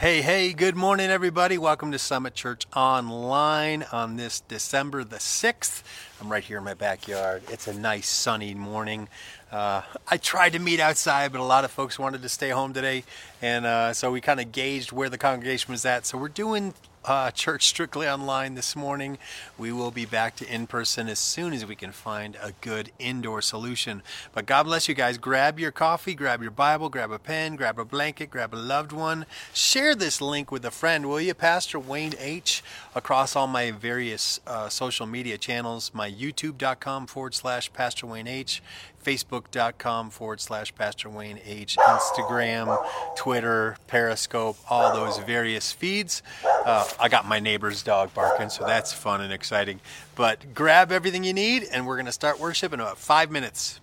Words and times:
Hey, 0.00 0.22
hey, 0.22 0.54
good 0.54 0.76
morning, 0.76 1.10
everybody. 1.10 1.58
Welcome 1.58 1.92
to 1.92 1.98
Summit 1.98 2.32
Church 2.32 2.64
Online 2.74 3.82
on 3.92 4.16
this 4.16 4.40
December 4.40 5.04
the 5.04 5.16
6th. 5.16 5.82
I'm 6.22 6.32
right 6.32 6.42
here 6.42 6.56
in 6.56 6.64
my 6.64 6.72
backyard. 6.72 7.42
It's 7.50 7.68
a 7.68 7.74
nice 7.74 8.08
sunny 8.08 8.54
morning. 8.54 9.10
Uh, 9.52 9.82
I 10.08 10.16
tried 10.16 10.54
to 10.54 10.58
meet 10.58 10.80
outside, 10.80 11.32
but 11.32 11.42
a 11.42 11.44
lot 11.44 11.66
of 11.66 11.70
folks 11.70 11.98
wanted 11.98 12.22
to 12.22 12.30
stay 12.30 12.48
home 12.48 12.72
today. 12.72 13.04
And 13.42 13.66
uh, 13.66 13.92
so 13.92 14.10
we 14.10 14.22
kind 14.22 14.40
of 14.40 14.52
gauged 14.52 14.90
where 14.90 15.10
the 15.10 15.18
congregation 15.18 15.70
was 15.70 15.84
at. 15.84 16.06
So 16.06 16.16
we're 16.16 16.28
doing 16.28 16.72
uh, 17.04 17.30
church 17.30 17.66
strictly 17.66 18.08
online 18.08 18.54
this 18.54 18.76
morning. 18.76 19.18
We 19.58 19.72
will 19.72 19.90
be 19.90 20.04
back 20.04 20.36
to 20.36 20.52
in 20.52 20.66
person 20.66 21.08
as 21.08 21.18
soon 21.18 21.52
as 21.52 21.64
we 21.64 21.74
can 21.74 21.92
find 21.92 22.36
a 22.42 22.52
good 22.60 22.92
indoor 22.98 23.42
solution. 23.42 24.02
But 24.32 24.46
God 24.46 24.64
bless 24.64 24.88
you 24.88 24.94
guys. 24.94 25.18
Grab 25.18 25.58
your 25.58 25.72
coffee, 25.72 26.14
grab 26.14 26.42
your 26.42 26.50
Bible, 26.50 26.88
grab 26.88 27.10
a 27.10 27.18
pen, 27.18 27.56
grab 27.56 27.78
a 27.78 27.84
blanket, 27.84 28.30
grab 28.30 28.52
a 28.52 28.56
loved 28.56 28.92
one. 28.92 29.26
Share 29.52 29.94
this 29.94 30.20
link 30.20 30.52
with 30.52 30.64
a 30.64 30.70
friend, 30.70 31.06
will 31.06 31.20
you? 31.20 31.34
Pastor 31.34 31.78
Wayne 31.78 32.14
H. 32.18 32.62
across 32.94 33.34
all 33.34 33.46
my 33.46 33.70
various 33.70 34.40
uh, 34.46 34.68
social 34.68 35.06
media 35.06 35.38
channels, 35.38 35.90
my 35.94 36.10
youtube.com 36.10 37.06
forward 37.06 37.34
slash 37.34 37.72
Pastor 37.72 38.06
Wayne 38.06 38.28
H 38.28 38.62
facebook.com 39.02 40.10
forward 40.10 40.40
slash 40.40 40.74
Pastor 40.74 41.08
Wayne 41.08 41.40
H, 41.44 41.76
Instagram, 41.76 42.78
Twitter, 43.16 43.76
Periscope, 43.86 44.56
all 44.68 44.92
those 44.92 45.18
various 45.18 45.72
feeds. 45.72 46.22
Uh, 46.44 46.86
I 46.98 47.08
got 47.08 47.26
my 47.26 47.40
neighbor's 47.40 47.82
dog 47.82 48.12
barking, 48.14 48.50
so 48.50 48.64
that's 48.64 48.92
fun 48.92 49.20
and 49.20 49.32
exciting. 49.32 49.80
But 50.14 50.54
grab 50.54 50.92
everything 50.92 51.24
you 51.24 51.32
need, 51.32 51.64
and 51.72 51.86
we're 51.86 51.96
going 51.96 52.06
to 52.06 52.12
start 52.12 52.38
worship 52.38 52.72
in 52.72 52.80
about 52.80 52.98
five 52.98 53.30
minutes. 53.30 53.79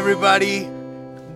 Everybody. 0.00 0.66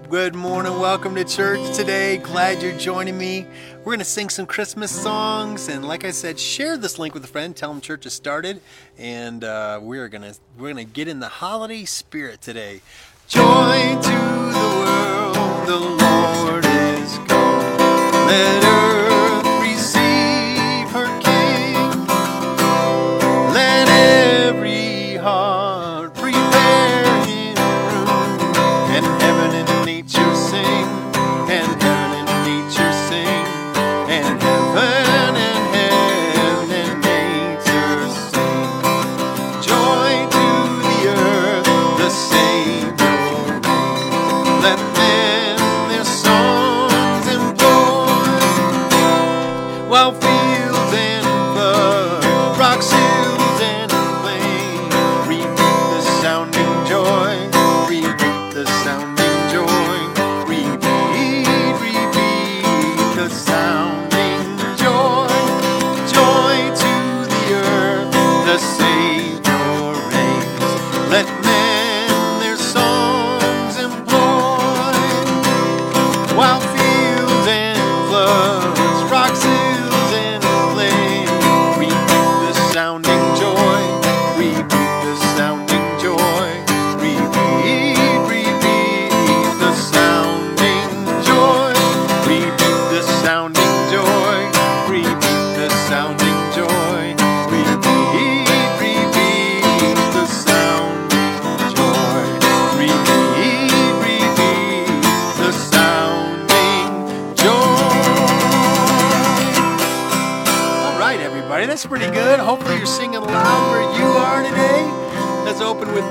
Good 0.08 0.34
morning. 0.34 0.80
Welcome 0.80 1.14
to 1.16 1.24
church 1.24 1.76
today. 1.76 2.16
Glad 2.16 2.62
you're 2.62 2.72
joining 2.78 3.18
me. 3.18 3.46
We're 3.80 3.92
going 3.92 3.98
to 3.98 4.06
sing 4.06 4.30
some 4.30 4.46
Christmas 4.46 4.90
songs, 4.90 5.68
and 5.68 5.86
like 5.86 6.02
I 6.06 6.12
said, 6.12 6.40
share 6.40 6.78
this 6.78 6.98
link 6.98 7.12
with 7.12 7.22
a 7.24 7.26
friend. 7.26 7.54
Tell 7.54 7.70
them 7.70 7.82
church 7.82 8.04
has 8.04 8.14
started, 8.14 8.62
and 8.96 9.44
uh, 9.44 9.80
we're 9.82 10.08
gonna 10.08 10.32
we're 10.58 10.70
gonna 10.70 10.84
get 10.84 11.08
in 11.08 11.20
the 11.20 11.28
holiday 11.28 11.84
spirit 11.84 12.40
today. 12.40 12.80
Joy 13.28 13.98
to 14.00 14.18
the 14.56 14.70
world, 14.80 15.68
the 15.68 15.76
Lord 15.76 16.64
is 16.64 17.18
come. 17.28 17.76
Let 18.26 18.64
earth 18.64 19.03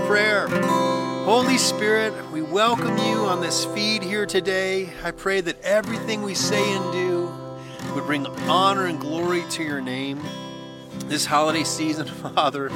Prayer. 0.07 0.47
Holy 1.25 1.57
Spirit, 1.57 2.13
we 2.31 2.41
welcome 2.41 2.97
you 2.97 3.25
on 3.25 3.41
this 3.41 3.65
feed 3.65 4.03
here 4.03 4.25
today. 4.25 4.91
I 5.03 5.11
pray 5.11 5.41
that 5.41 5.61
everything 5.61 6.21
we 6.21 6.33
say 6.33 6.75
and 6.75 6.91
do 6.91 7.33
would 7.95 8.05
bring 8.05 8.27
honor 8.49 8.85
and 8.85 8.99
glory 8.99 9.43
to 9.51 9.63
your 9.63 9.81
name. 9.81 10.21
This 11.05 11.25
holiday 11.25 11.63
season, 11.63 12.07
Father, 12.35 12.71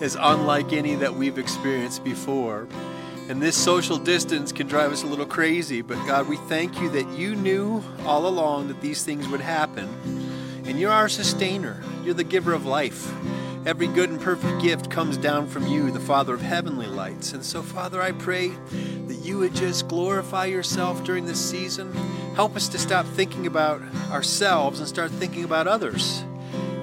is 0.00 0.16
unlike 0.20 0.72
any 0.72 0.94
that 0.96 1.14
we've 1.14 1.38
experienced 1.38 2.04
before. 2.04 2.68
And 3.28 3.42
this 3.42 3.56
social 3.56 3.98
distance 3.98 4.52
can 4.52 4.66
drive 4.68 4.92
us 4.92 5.02
a 5.02 5.06
little 5.06 5.26
crazy, 5.26 5.82
but 5.82 5.96
God, 6.06 6.28
we 6.28 6.36
thank 6.36 6.80
you 6.80 6.88
that 6.90 7.08
you 7.10 7.34
knew 7.34 7.82
all 8.04 8.26
along 8.28 8.68
that 8.68 8.80
these 8.80 9.02
things 9.02 9.26
would 9.28 9.40
happen. 9.40 9.88
And 10.64 10.78
you're 10.78 10.92
our 10.92 11.08
sustainer, 11.08 11.82
you're 12.04 12.14
the 12.14 12.24
giver 12.24 12.52
of 12.52 12.66
life. 12.66 13.12
Every 13.66 13.88
good 13.88 14.10
and 14.10 14.20
perfect 14.20 14.62
gift 14.62 14.90
comes 14.92 15.16
down 15.16 15.48
from 15.48 15.66
you, 15.66 15.90
the 15.90 15.98
Father 15.98 16.34
of 16.34 16.40
heavenly 16.40 16.86
lights. 16.86 17.32
And 17.32 17.44
so, 17.44 17.62
Father, 17.62 18.00
I 18.00 18.12
pray 18.12 18.50
that 19.08 19.18
you 19.24 19.38
would 19.38 19.56
just 19.56 19.88
glorify 19.88 20.44
yourself 20.44 21.02
during 21.02 21.26
this 21.26 21.44
season. 21.44 21.92
Help 22.36 22.54
us 22.54 22.68
to 22.68 22.78
stop 22.78 23.04
thinking 23.06 23.44
about 23.44 23.82
ourselves 24.12 24.78
and 24.78 24.88
start 24.88 25.10
thinking 25.10 25.42
about 25.42 25.66
others. 25.66 26.22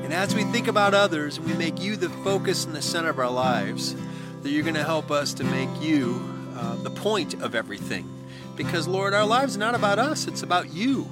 And 0.03 0.13
as 0.13 0.35
we 0.35 0.43
think 0.43 0.67
about 0.67 0.93
others 0.93 1.37
and 1.37 1.47
we 1.47 1.53
make 1.53 1.79
you 1.81 1.95
the 1.95 2.09
focus 2.09 2.65
and 2.65 2.75
the 2.75 2.81
center 2.81 3.11
of 3.11 3.17
our 3.17 3.31
lives, 3.31 3.95
that 4.41 4.49
you're 4.49 4.63
going 4.63 4.75
to 4.75 4.83
help 4.83 5.09
us 5.09 5.33
to 5.35 5.45
make 5.45 5.69
you 5.81 6.21
uh, 6.57 6.75
the 6.83 6.91
point 6.91 7.35
of 7.35 7.55
everything. 7.55 8.09
Because, 8.57 8.89
Lord, 8.89 9.13
our 9.13 9.25
lives 9.25 9.55
are 9.55 9.59
not 9.59 9.73
about 9.73 9.99
us, 9.99 10.27
it's 10.27 10.43
about 10.43 10.73
you 10.73 11.09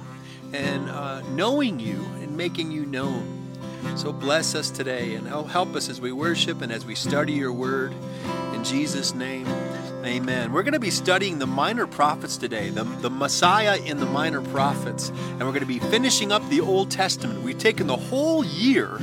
and 0.52 0.90
uh, 0.90 1.22
knowing 1.30 1.80
you 1.80 2.04
and 2.20 2.36
making 2.36 2.72
you 2.72 2.84
known. 2.84 3.41
So 3.96 4.12
bless 4.12 4.54
us 4.54 4.70
today 4.70 5.14
and 5.14 5.26
help 5.26 5.74
us 5.74 5.88
as 5.88 6.00
we 6.00 6.12
worship 6.12 6.62
and 6.62 6.72
as 6.72 6.84
we 6.84 6.94
study 6.94 7.32
your 7.32 7.52
word. 7.52 7.94
In 8.54 8.64
Jesus' 8.64 9.14
name, 9.14 9.46
amen. 10.04 10.52
We're 10.52 10.62
going 10.62 10.72
to 10.72 10.80
be 10.80 10.90
studying 10.90 11.38
the 11.38 11.46
minor 11.46 11.86
prophets 11.86 12.36
today, 12.36 12.70
the, 12.70 12.84
the 12.84 13.10
Messiah 13.10 13.76
in 13.76 13.98
the 13.98 14.06
minor 14.06 14.40
prophets. 14.40 15.08
And 15.10 15.40
we're 15.40 15.52
going 15.52 15.60
to 15.60 15.66
be 15.66 15.78
finishing 15.78 16.32
up 16.32 16.48
the 16.48 16.60
Old 16.60 16.90
Testament. 16.90 17.42
We've 17.42 17.58
taken 17.58 17.86
the 17.86 17.96
whole 17.96 18.44
year 18.44 18.98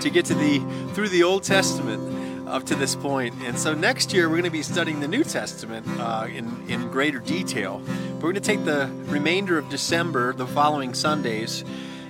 to 0.00 0.10
get 0.10 0.24
to 0.26 0.34
the 0.34 0.60
through 0.94 1.08
the 1.08 1.24
Old 1.24 1.42
Testament 1.42 2.48
up 2.48 2.64
to 2.64 2.74
this 2.74 2.94
point. 2.94 3.34
And 3.42 3.58
so 3.58 3.74
next 3.74 4.12
year 4.12 4.28
we're 4.28 4.36
going 4.36 4.44
to 4.44 4.50
be 4.50 4.62
studying 4.62 5.00
the 5.00 5.08
New 5.08 5.24
Testament 5.24 5.86
uh, 5.98 6.26
in, 6.28 6.68
in 6.68 6.88
greater 6.90 7.18
detail. 7.18 7.82
We're 8.14 8.32
going 8.32 8.34
to 8.34 8.40
take 8.40 8.64
the 8.64 8.90
remainder 9.06 9.58
of 9.58 9.68
December, 9.68 10.32
the 10.32 10.46
following 10.46 10.94
Sundays, 10.94 11.64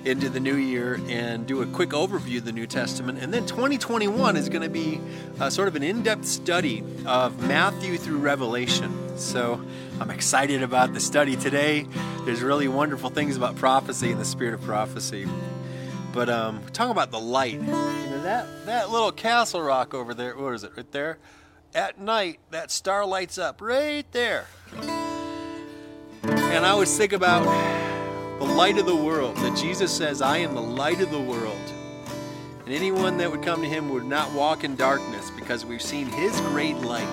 into 0.09 0.29
the 0.29 0.41
new 0.41 0.57
year 0.57 1.01
and 1.09 1.47
do 1.47 1.63
a 1.63 1.67
quick 1.67 1.91
overview 1.91 2.39
of 2.39 2.45
the 2.45 2.53
New 2.53 2.67
Testament. 2.67 3.19
And 3.21 3.33
then 3.33 3.47
2021 3.47 4.37
is 4.37 4.49
going 4.49 4.63
to 4.63 4.71
be 4.71 5.01
uh, 5.39 5.51
sort 5.51 5.69
of 5.69 5.77
an 5.77 5.83
in 5.83 6.03
depth 6.03 6.25
study 6.25 6.83
of 7.07 7.47
Matthew 7.47 7.99
through 7.99 8.19
Revelation. 8.19 9.19
So 9.19 9.63
I'm 10.01 10.11
excited 10.11 10.63
about 10.63 10.95
the 10.95 11.01
study 11.01 11.37
today. 11.37 11.87
There's 12.25 12.41
really 12.41 12.69
wonderful 12.69 13.11
things 13.11 13.37
about 13.37 13.57
prophecy 13.57 14.11
and 14.11 14.21
the 14.21 14.25
spirit 14.25 14.55
of 14.55 14.63
prophecy. 14.63 15.29
But 16.13 16.31
um, 16.31 16.63
talking 16.73 16.91
about 16.91 17.11
the 17.11 17.21
light, 17.21 17.55
you 17.55 17.61
know 17.61 18.23
that 18.23 18.67
that 18.67 18.91
little 18.91 19.13
castle 19.13 19.61
rock 19.61 19.95
over 19.95 20.15
there. 20.15 20.37
What 20.37 20.55
is 20.55 20.65
it? 20.65 20.73
Right 20.77 20.91
there. 20.91 21.19
At 21.75 22.01
night, 22.01 22.41
that 22.51 22.71
star 22.71 23.05
lights 23.05 23.37
up 23.37 23.61
right 23.61 24.11
there. 24.13 24.47
And 26.23 26.65
I 26.65 26.71
always 26.71 26.97
think 26.97 27.13
about 27.13 27.47
the 28.39 28.45
light 28.45 28.79
of 28.79 28.87
the 28.87 28.97
world. 28.97 29.37
That 29.37 29.57
Jesus 29.57 29.93
says, 29.93 30.23
"I 30.23 30.39
am 30.39 30.55
the 30.55 30.63
light 30.63 31.01
of 31.01 31.11
the 31.11 31.21
world." 31.21 31.73
And 32.65 32.75
anyone 32.75 33.17
that 33.19 33.31
would 33.31 33.43
come 33.43 33.63
to 33.63 33.69
him 33.69 33.89
would 33.91 34.05
not 34.05 34.33
walk 34.33 34.63
in 34.63 34.77
darkness 34.77 35.31
because 35.31 35.65
we've 35.65 35.83
seen 35.83 36.07
his 36.07 36.39
great 36.53 36.77
light. 36.77 37.09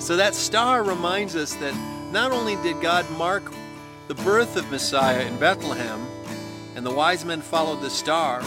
So 0.00 0.16
that 0.16 0.34
star 0.34 0.82
reminds 0.82 1.36
us 1.36 1.54
that 1.54 1.74
not 2.12 2.32
only 2.32 2.56
did 2.56 2.80
God 2.80 3.08
mark 3.12 3.52
the 4.08 4.14
birth 4.14 4.56
of 4.56 4.70
Messiah 4.70 5.22
in 5.22 5.38
Bethlehem, 5.38 6.06
and 6.74 6.84
the 6.84 6.90
wise 6.90 7.24
men 7.24 7.40
followed 7.42 7.80
the 7.80 7.90
star, 7.90 8.42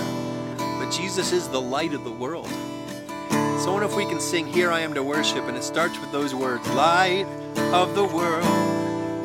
but 0.58 0.89
Jesus 0.91 1.31
is 1.31 1.48
the 1.50 1.60
light 1.60 1.93
of 1.93 2.03
the 2.03 2.12
world. 2.12 2.50
So, 3.60 3.74
what 3.74 3.84
if 3.84 3.96
we 3.96 4.05
can 4.05 4.19
sing 4.22 4.48
Here 4.48 4.72
I 4.72 4.81
Am 4.81 4.93
to 4.93 5.03
Worship? 5.03 5.46
And 5.46 5.58
it 5.58 5.63
starts 5.63 6.00
with 6.00 6.12
those 6.12 6.34
words 6.34 6.67
Light 6.69 7.25
of 7.74 7.96
the 7.96 8.05
world, 8.05 8.46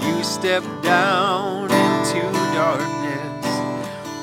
you 0.03 0.25
step 0.25 0.65
down 0.83 1.71
into 2.17 2.45
darkness. 2.55 3.47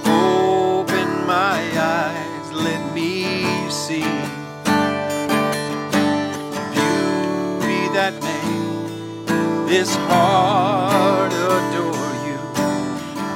Open 0.06 1.28
my 1.28 1.60
eyes, 1.78 2.52
let 2.54 2.82
me 2.94 3.70
see 3.70 4.02
beauty 6.74 7.82
that 7.98 8.14
made 8.22 9.28
this 9.68 9.96
heart 10.08 11.34
adore 11.34 12.14
you. 12.28 12.40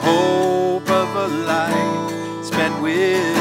Hope 0.07 0.89
of 0.89 1.09
a 1.15 1.27
life 1.45 2.45
spent 2.45 2.81
with 2.81 3.34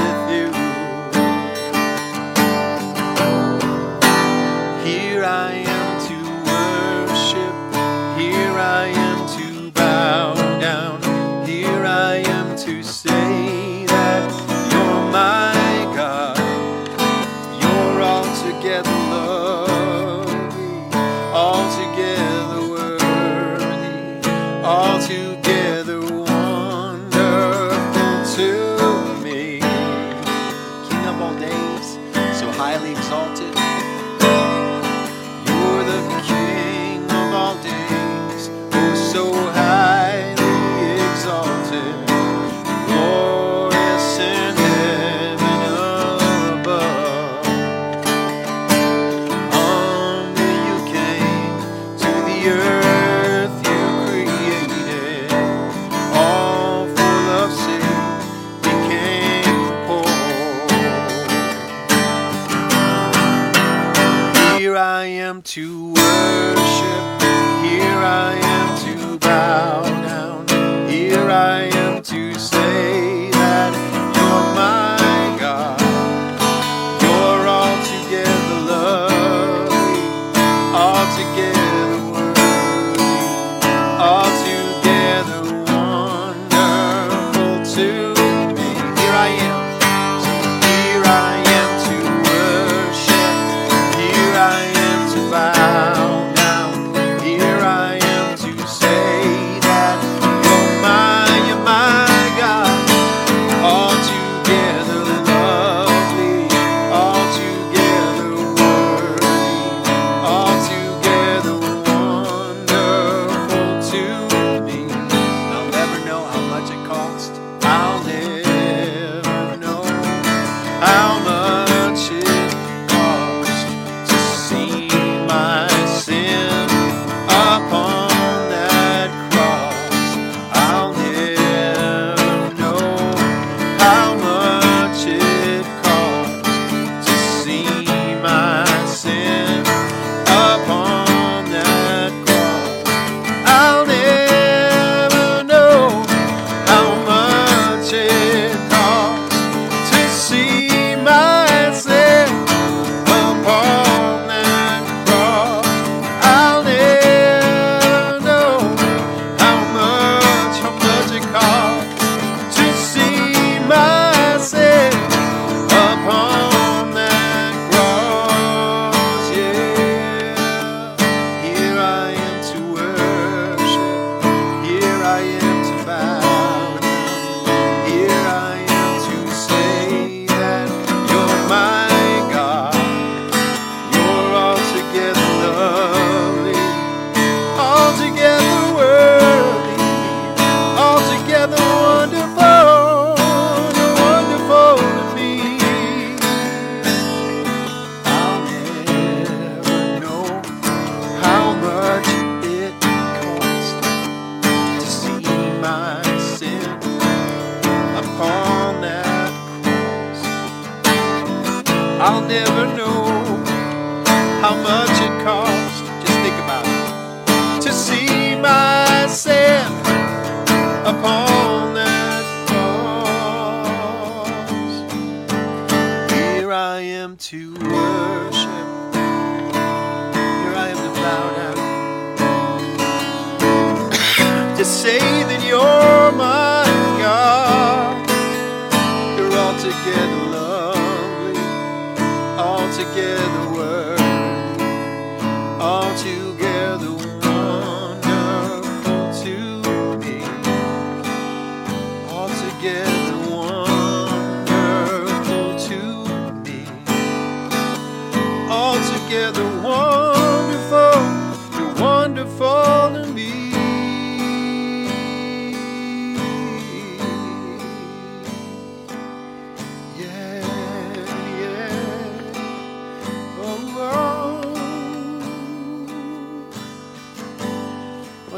say 234.84 235.23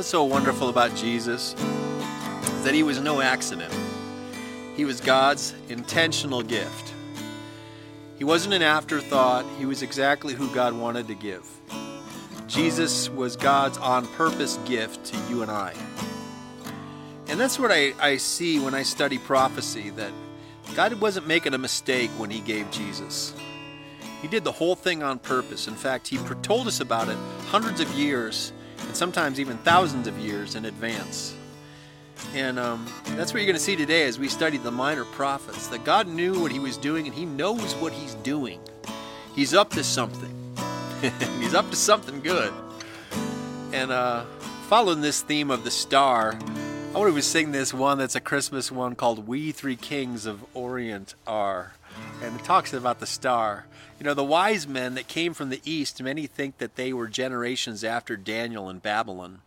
What's 0.06 0.12
so 0.12 0.22
wonderful 0.22 0.68
about 0.68 0.94
Jesus 0.94 1.52
is 1.54 2.62
that 2.62 2.74
he 2.74 2.84
was 2.84 3.00
no 3.00 3.20
accident. 3.20 3.74
He 4.76 4.84
was 4.84 5.00
God's 5.00 5.52
intentional 5.68 6.44
gift. 6.44 6.94
He 8.16 8.22
wasn't 8.22 8.54
an 8.54 8.62
afterthought, 8.62 9.44
he 9.58 9.66
was 9.66 9.82
exactly 9.82 10.32
who 10.32 10.48
God 10.54 10.74
wanted 10.74 11.08
to 11.08 11.16
give. 11.16 11.44
Jesus 12.46 13.10
was 13.10 13.34
God's 13.34 13.78
on 13.78 14.06
purpose 14.06 14.60
gift 14.64 15.06
to 15.06 15.18
you 15.28 15.42
and 15.42 15.50
I. 15.50 15.74
And 17.26 17.40
that's 17.40 17.58
what 17.58 17.72
I, 17.72 17.92
I 17.98 18.18
see 18.18 18.60
when 18.60 18.76
I 18.76 18.84
study 18.84 19.18
prophecy 19.18 19.90
that 19.90 20.12
God 20.76 20.92
wasn't 21.00 21.26
making 21.26 21.52
a 21.52 21.58
mistake 21.58 22.10
when 22.10 22.30
he 22.30 22.38
gave 22.38 22.70
Jesus. 22.70 23.34
He 24.22 24.28
did 24.28 24.44
the 24.44 24.52
whole 24.52 24.76
thing 24.76 25.02
on 25.02 25.18
purpose. 25.18 25.66
In 25.66 25.74
fact, 25.74 26.06
he 26.06 26.18
told 26.44 26.68
us 26.68 26.78
about 26.78 27.08
it 27.08 27.18
hundreds 27.48 27.80
of 27.80 27.90
years 27.94 28.52
and 28.80 28.96
sometimes 28.96 29.40
even 29.40 29.56
thousands 29.58 30.06
of 30.06 30.18
years 30.18 30.54
in 30.54 30.64
advance. 30.64 31.34
And 32.34 32.58
um, 32.58 32.86
that's 33.08 33.32
what 33.32 33.40
you're 33.40 33.46
going 33.46 33.56
to 33.56 33.62
see 33.62 33.76
today 33.76 34.04
as 34.04 34.18
we 34.18 34.28
study 34.28 34.56
the 34.56 34.70
minor 34.70 35.04
prophets 35.04 35.68
that 35.68 35.84
God 35.84 36.06
knew 36.08 36.40
what 36.40 36.50
he 36.50 36.58
was 36.58 36.76
doing 36.76 37.06
and 37.06 37.14
he 37.14 37.24
knows 37.24 37.74
what 37.74 37.92
he's 37.92 38.14
doing. 38.16 38.60
He's 39.34 39.54
up 39.54 39.70
to 39.70 39.84
something. 39.84 40.54
he's 41.40 41.54
up 41.54 41.68
to 41.70 41.76
something 41.76 42.20
good. 42.20 42.52
And 43.72 43.90
uh, 43.90 44.24
following 44.68 45.02
this 45.02 45.20
theme 45.20 45.50
of 45.50 45.64
the 45.64 45.70
star, 45.70 46.38
I 46.94 46.98
want 46.98 47.14
to 47.14 47.22
sing 47.22 47.52
this 47.52 47.74
one 47.74 47.98
that's 47.98 48.14
a 48.14 48.20
Christmas 48.20 48.72
one 48.72 48.94
called 48.94 49.26
We 49.26 49.52
Three 49.52 49.76
Kings 49.76 50.24
of 50.24 50.44
Orient 50.54 51.14
Are. 51.26 51.74
And 52.22 52.38
it 52.38 52.44
talks 52.44 52.72
about 52.72 53.00
the 53.00 53.06
star. 53.06 53.66
You 53.98 54.04
know, 54.04 54.14
the 54.14 54.24
wise 54.24 54.66
men 54.66 54.94
that 54.94 55.08
came 55.08 55.34
from 55.34 55.50
the 55.50 55.60
east, 55.64 56.02
many 56.02 56.26
think 56.26 56.58
that 56.58 56.76
they 56.76 56.92
were 56.92 57.08
generations 57.08 57.84
after 57.84 58.16
Daniel 58.16 58.68
in 58.68 58.78
Babylon, 58.78 59.42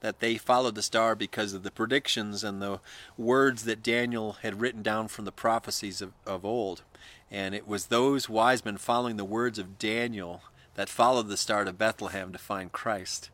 that 0.00 0.20
they 0.20 0.36
followed 0.36 0.74
the 0.74 0.82
star 0.82 1.14
because 1.14 1.52
of 1.52 1.62
the 1.62 1.70
predictions 1.70 2.44
and 2.44 2.60
the 2.60 2.80
words 3.16 3.64
that 3.64 3.82
Daniel 3.82 4.38
had 4.42 4.60
written 4.60 4.82
down 4.82 5.08
from 5.08 5.24
the 5.24 5.32
prophecies 5.32 6.02
of, 6.02 6.12
of 6.26 6.44
old. 6.44 6.82
And 7.30 7.54
it 7.54 7.66
was 7.66 7.86
those 7.86 8.28
wise 8.28 8.64
men 8.64 8.76
following 8.76 9.16
the 9.16 9.24
words 9.24 9.58
of 9.58 9.78
Daniel 9.78 10.42
that 10.74 10.88
followed 10.88 11.28
the 11.28 11.36
star 11.36 11.64
to 11.64 11.72
Bethlehem 11.72 12.32
to 12.32 12.38
find 12.38 12.70
Christ. 12.70 13.30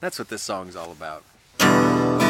That's 0.00 0.18
what 0.18 0.28
this 0.28 0.42
song's 0.42 0.76
all 0.76 0.92
about. 0.92 2.25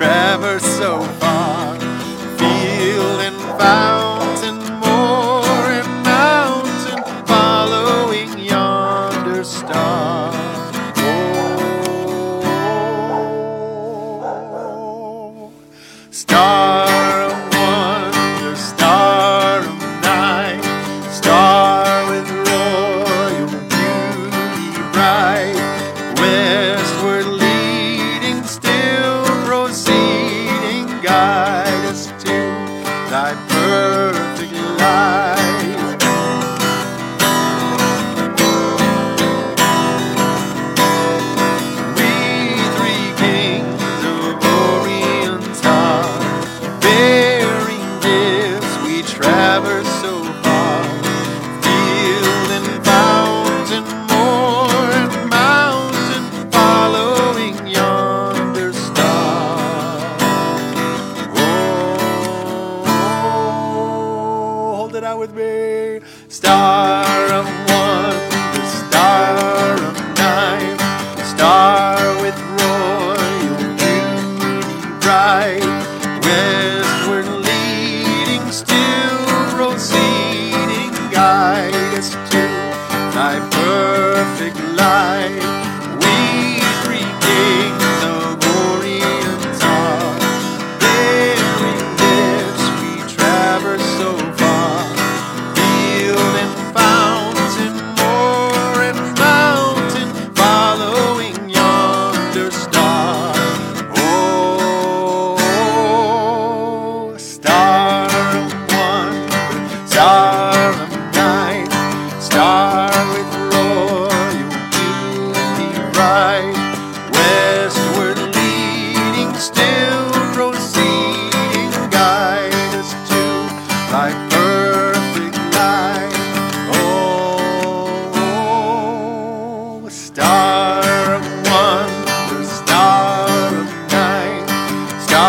traverse 0.00 0.64
so 0.78 1.19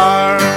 star 0.02 0.51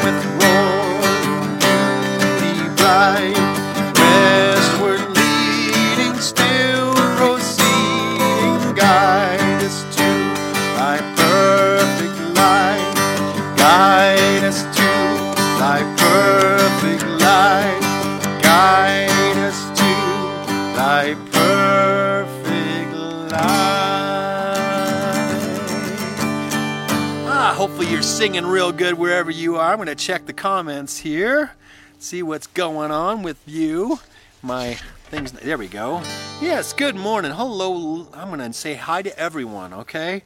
singing 28.25 28.47
real 28.47 28.73
good 28.73 28.95
wherever 28.95 29.31
you 29.31 29.57
are. 29.57 29.71
I'm 29.73 29.77
going 29.77 29.87
to 29.87 29.95
check 29.95 30.25
the 30.25 30.33
comments 30.33 30.97
here, 30.97 31.51
see 31.99 32.23
what's 32.23 32.47
going 32.47 32.91
on 32.91 33.23
with 33.23 33.37
you. 33.45 33.99
My 34.41 34.79
things, 35.11 35.31
there 35.33 35.59
we 35.59 35.69
go. 35.69 36.01
Yes, 36.41 36.73
good 36.73 36.97
morning. 36.97 37.33
Hello. 37.33 38.09
I'm 38.15 38.29
going 38.29 38.39
to 38.39 38.51
say 38.55 38.77
hi 38.77 39.03
to 39.03 39.19
everyone, 39.19 39.75
okay? 39.75 40.23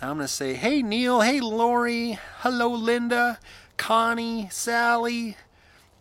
I'm 0.00 0.16
going 0.16 0.26
to 0.26 0.32
say, 0.32 0.54
hey, 0.54 0.80
Neil. 0.80 1.20
Hey, 1.20 1.40
Lori. 1.40 2.18
Hello, 2.38 2.70
Linda. 2.70 3.38
Connie. 3.76 4.48
Sally. 4.50 5.36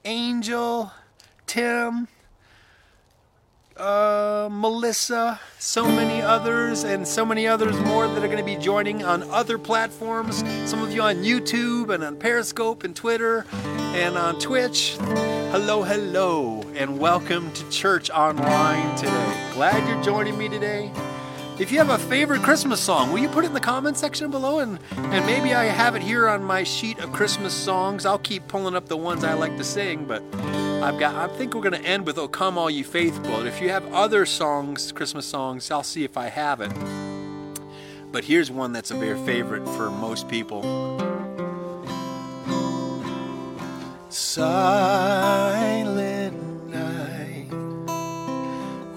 Angel. 0.06 0.94
Tim. 1.48 2.08
Uh, 3.78 4.48
Melissa. 4.50 5.38
So 5.60 5.86
many 5.86 6.22
others, 6.22 6.86
and 6.86 7.06
so 7.06 7.26
many 7.26 7.46
others 7.46 7.78
more 7.82 8.08
that 8.08 8.24
are 8.24 8.28
going 8.28 8.38
to 8.38 8.44
be 8.44 8.56
joining 8.56 9.04
on 9.04 9.24
other 9.24 9.58
platforms. 9.58 10.46
Some 10.70 10.82
of 10.82 10.94
you 10.94 11.02
on 11.02 11.18
YouTube 11.18 11.94
and 11.94 12.02
on 12.02 12.16
Periscope 12.16 12.86
and 12.86 12.96
Twitter 12.96 13.46
and 13.54 14.18
on 14.18 14.40
Twitch. 14.40 14.96
Hello, 15.52 15.84
hello, 15.84 16.62
and 16.76 17.00
welcome 17.00 17.52
to 17.52 17.70
Church 17.70 18.10
Online 18.10 18.96
today. 18.96 19.50
Glad 19.54 19.86
you're 19.90 20.02
joining 20.02 20.38
me 20.38 20.48
today. 20.48 20.90
If 21.60 21.70
you 21.70 21.78
have 21.80 21.90
a 21.90 21.98
favorite 21.98 22.44
Christmas 22.44 22.80
song, 22.80 23.12
will 23.12 23.20
you 23.20 23.30
put 23.30 23.44
it 23.44 23.48
in 23.48 23.54
the 23.54 23.60
comment 23.60 23.98
section 23.98 24.32
below? 24.32 24.60
And, 24.60 24.80
and 24.96 25.26
maybe 25.26 25.54
I 25.54 25.66
have 25.66 25.98
it 25.98 26.02
here 26.02 26.30
on 26.30 26.46
my 26.46 26.64
sheet 26.64 27.00
of 27.00 27.12
Christmas 27.12 27.54
songs. 27.54 28.06
I'll 28.06 28.20
keep 28.20 28.48
pulling 28.48 28.76
up 28.76 28.88
the 28.88 28.98
ones 28.98 29.26
I 29.26 29.34
like 29.34 29.58
to 29.58 29.66
sing, 29.66 30.06
but 30.06 30.24
I've 30.84 31.00
got 31.00 31.16
I 31.16 31.28
think 31.36 31.54
we're 31.54 31.62
gonna 31.62 31.78
end 31.78 32.06
with 32.06 32.18
Oh 32.18 32.28
Come 32.28 32.58
All 32.58 32.70
You 32.70 32.84
Faithful. 32.84 33.38
And 33.40 33.48
if 33.48 33.62
you 33.62 33.70
have 33.70 33.86
other 33.94 34.26
songs, 34.26 34.92
Christmas 34.92 35.26
songs, 35.26 35.72
I'll 35.72 35.84
see 35.84 36.04
if 36.04 36.18
I 36.18 36.28
have 36.28 36.62
it. 36.62 36.72
But 38.12 38.24
here's 38.24 38.50
one 38.50 38.72
that's 38.72 38.92
a 38.92 38.96
very 38.96 39.18
favorite 39.26 39.66
for 39.76 39.90
most 39.92 40.30
people. 40.30 40.62
Silent 44.10 44.70
night, 46.70 47.48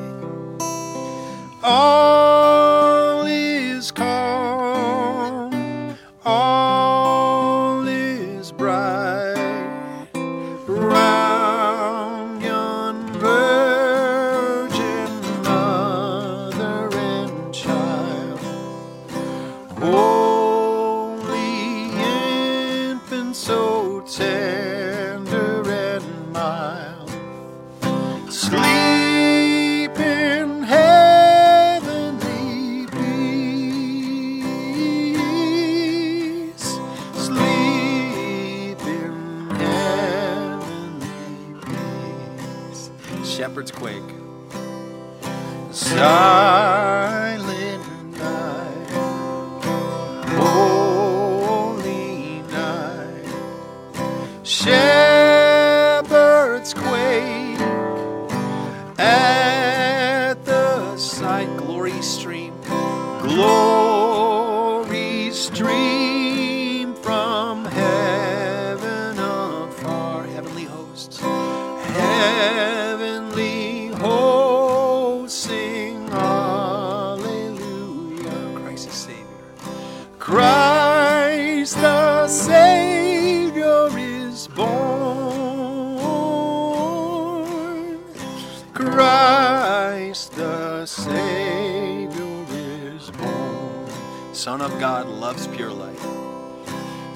God 95.07 95.19
loves 95.19 95.47
pure 95.47 95.71
light. 95.71 95.97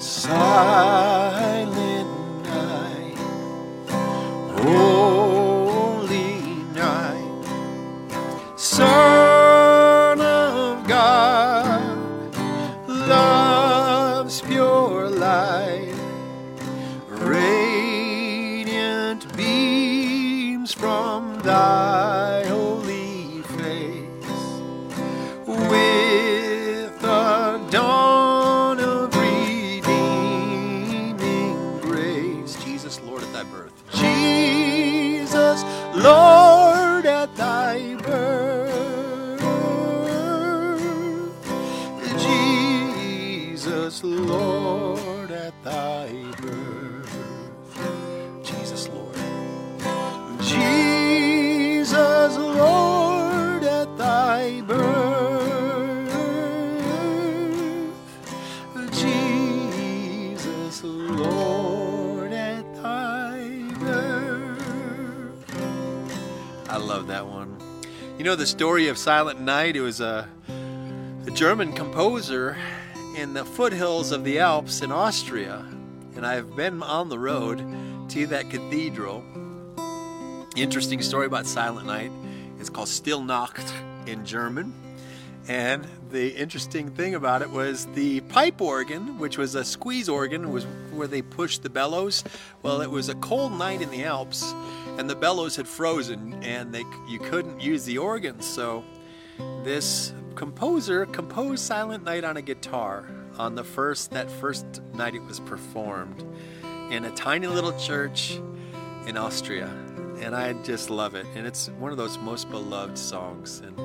Silent 0.00 1.60
night, 2.44 3.18
holy 4.58 5.31
know 68.32 68.36
the 68.36 68.46
story 68.46 68.88
of 68.88 68.96
Silent 68.96 69.38
Night? 69.42 69.76
It 69.76 69.82
was 69.82 70.00
a, 70.00 70.26
a 71.26 71.30
German 71.32 71.74
composer 71.74 72.56
in 73.14 73.34
the 73.34 73.44
foothills 73.44 74.10
of 74.10 74.24
the 74.24 74.38
Alps 74.38 74.80
in 74.80 74.90
Austria. 74.90 75.62
And 76.16 76.26
I've 76.26 76.56
been 76.56 76.82
on 76.82 77.10
the 77.10 77.18
road 77.18 77.58
to 78.08 78.26
that 78.28 78.48
cathedral. 78.48 79.22
Interesting 80.56 81.02
story 81.02 81.26
about 81.26 81.44
Silent 81.44 81.86
Night. 81.86 82.10
It's 82.58 82.70
called 82.70 82.88
Stille 82.88 83.22
Nacht 83.22 83.70
in 84.06 84.24
German. 84.24 84.72
And 85.46 85.86
the 86.10 86.34
interesting 86.34 86.88
thing 86.88 87.14
about 87.14 87.42
it 87.42 87.50
was 87.50 87.84
the 87.94 88.20
pipe 88.22 88.62
organ, 88.62 89.18
which 89.18 89.36
was 89.36 89.54
a 89.56 89.64
squeeze 89.64 90.08
organ, 90.08 90.50
was 90.50 90.64
where 90.90 91.06
they 91.06 91.20
pushed 91.20 91.64
the 91.64 91.70
bellows. 91.70 92.24
Well, 92.62 92.80
it 92.80 92.90
was 92.90 93.10
a 93.10 93.14
cold 93.16 93.52
night 93.52 93.82
in 93.82 93.90
the 93.90 94.04
Alps, 94.04 94.54
and 94.98 95.08
the 95.08 95.16
bellows 95.16 95.56
had 95.56 95.66
frozen, 95.66 96.42
and 96.42 96.72
they 96.72 96.84
you 97.08 97.18
couldn't 97.18 97.60
use 97.60 97.84
the 97.84 97.98
organ. 97.98 98.40
So 98.40 98.84
this 99.62 100.12
composer 100.34 101.06
composed 101.06 101.64
Silent 101.64 102.04
Night 102.04 102.24
on 102.24 102.36
a 102.36 102.42
guitar 102.42 103.06
on 103.38 103.54
the 103.54 103.64
first 103.64 104.10
that 104.10 104.30
first 104.30 104.82
night 104.94 105.14
it 105.14 105.22
was 105.22 105.40
performed 105.40 106.24
in 106.90 107.04
a 107.04 107.10
tiny 107.12 107.46
little 107.46 107.72
church 107.78 108.40
in 109.06 109.16
Austria. 109.16 109.66
And 110.20 110.36
I 110.36 110.52
just 110.62 110.90
love 110.90 111.14
it. 111.14 111.26
And 111.34 111.46
it's 111.46 111.68
one 111.78 111.90
of 111.90 111.96
those 111.96 112.18
most 112.18 112.50
beloved 112.50 112.96
songs. 112.96 113.60
And 113.60 113.78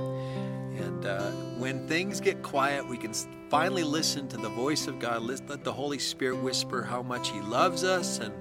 and 0.78 1.06
uh, 1.06 1.32
when 1.58 1.88
things 1.88 2.22
get 2.22 2.44
quiet, 2.44 2.88
we 2.88 2.98
can 2.98 3.14
finally 3.50 3.84
listen 3.84 4.28
to 4.28 4.38
the 4.38 4.50
voice 4.50 4.88
of 4.88 5.00
God. 5.00 5.24
Lis- 5.24 5.42
Let 5.48 5.64
the 5.64 5.74
Holy 5.74 5.98
Spirit 5.98 6.38
whisper 6.38 6.84
how 6.84 7.02
much 7.02 7.30
He 7.30 7.40
loves 7.42 7.84
us 7.84 8.20
and 8.20 8.34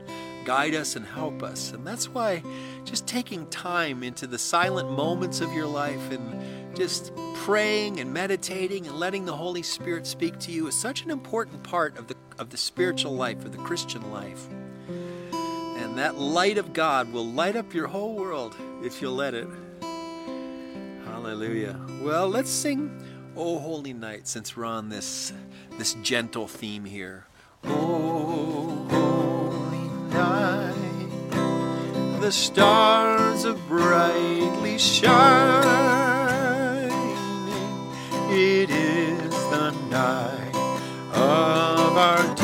guide 0.46 0.76
us 0.76 0.94
and 0.94 1.04
help 1.04 1.42
us. 1.42 1.72
And 1.72 1.84
that's 1.84 2.08
why 2.08 2.42
just 2.84 3.06
taking 3.06 3.46
time 3.48 4.04
into 4.04 4.28
the 4.28 4.38
silent 4.38 4.90
moments 4.90 5.40
of 5.40 5.52
your 5.52 5.66
life 5.66 6.12
and 6.12 6.76
just 6.76 7.12
praying 7.34 7.98
and 7.98 8.14
meditating 8.14 8.86
and 8.86 8.96
letting 8.96 9.24
the 9.24 9.36
Holy 9.36 9.62
Spirit 9.62 10.06
speak 10.06 10.38
to 10.38 10.52
you 10.52 10.68
is 10.68 10.74
such 10.76 11.02
an 11.02 11.10
important 11.10 11.62
part 11.64 11.98
of 11.98 12.06
the 12.06 12.14
of 12.38 12.50
the 12.50 12.56
spiritual 12.56 13.14
life, 13.14 13.44
of 13.44 13.52
the 13.52 13.58
Christian 13.58 14.12
life. 14.12 14.46
And 15.78 15.98
that 15.98 16.16
light 16.16 16.58
of 16.58 16.72
God 16.72 17.12
will 17.12 17.26
light 17.26 17.56
up 17.56 17.74
your 17.74 17.88
whole 17.88 18.14
world 18.14 18.54
if 18.84 19.02
you'll 19.02 19.14
let 19.14 19.34
it. 19.34 19.48
Hallelujah. 21.04 21.80
Well, 22.02 22.28
let's 22.28 22.50
sing 22.50 23.02
Oh 23.36 23.58
Holy 23.58 23.92
Night 23.94 24.28
since 24.28 24.56
we're 24.56 24.64
on 24.64 24.90
this 24.90 25.32
this 25.76 25.94
gentle 26.02 26.46
theme 26.46 26.84
here. 26.84 27.26
Oh 27.64 28.86
Holy 28.88 29.05
Night, 30.16 31.30
the 32.20 32.32
stars 32.32 33.44
are 33.44 33.52
brightly 33.68 34.78
shining. 34.78 35.26
It 38.30 38.70
is 38.70 39.34
the 39.50 39.72
night 39.90 40.56
of 41.12 41.96
our 41.98 42.34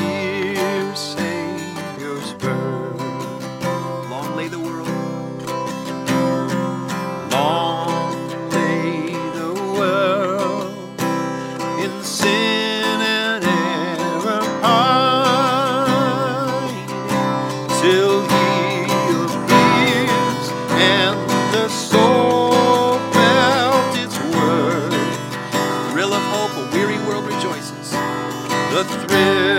The 28.72 28.84
thrill 28.84 29.51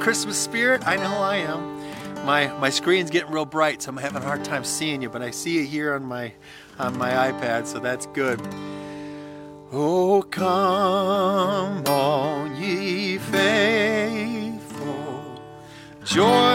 Christmas 0.00 0.38
spirit? 0.38 0.86
I 0.86 0.96
know 0.96 1.18
I 1.18 1.36
am. 1.36 1.78
My 2.24 2.48
my 2.58 2.70
screen's 2.70 3.10
getting 3.10 3.30
real 3.30 3.44
bright, 3.44 3.82
so 3.82 3.90
I'm 3.90 3.98
having 3.98 4.22
a 4.22 4.24
hard 4.24 4.44
time 4.44 4.64
seeing 4.64 5.02
you, 5.02 5.10
but 5.10 5.22
I 5.22 5.30
see 5.30 5.58
you 5.58 5.64
here 5.64 5.94
on 5.94 6.04
my 6.04 6.32
on 6.78 6.96
my 6.96 7.10
iPad, 7.10 7.66
so 7.66 7.78
that's 7.78 8.06
good. 8.06 8.40
Oh, 9.72 10.22
come 10.22 11.84
all 11.86 12.48
ye 12.48 13.18
faithful, 13.18 14.90
joyful 16.04 16.49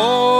Oh, 0.00 0.37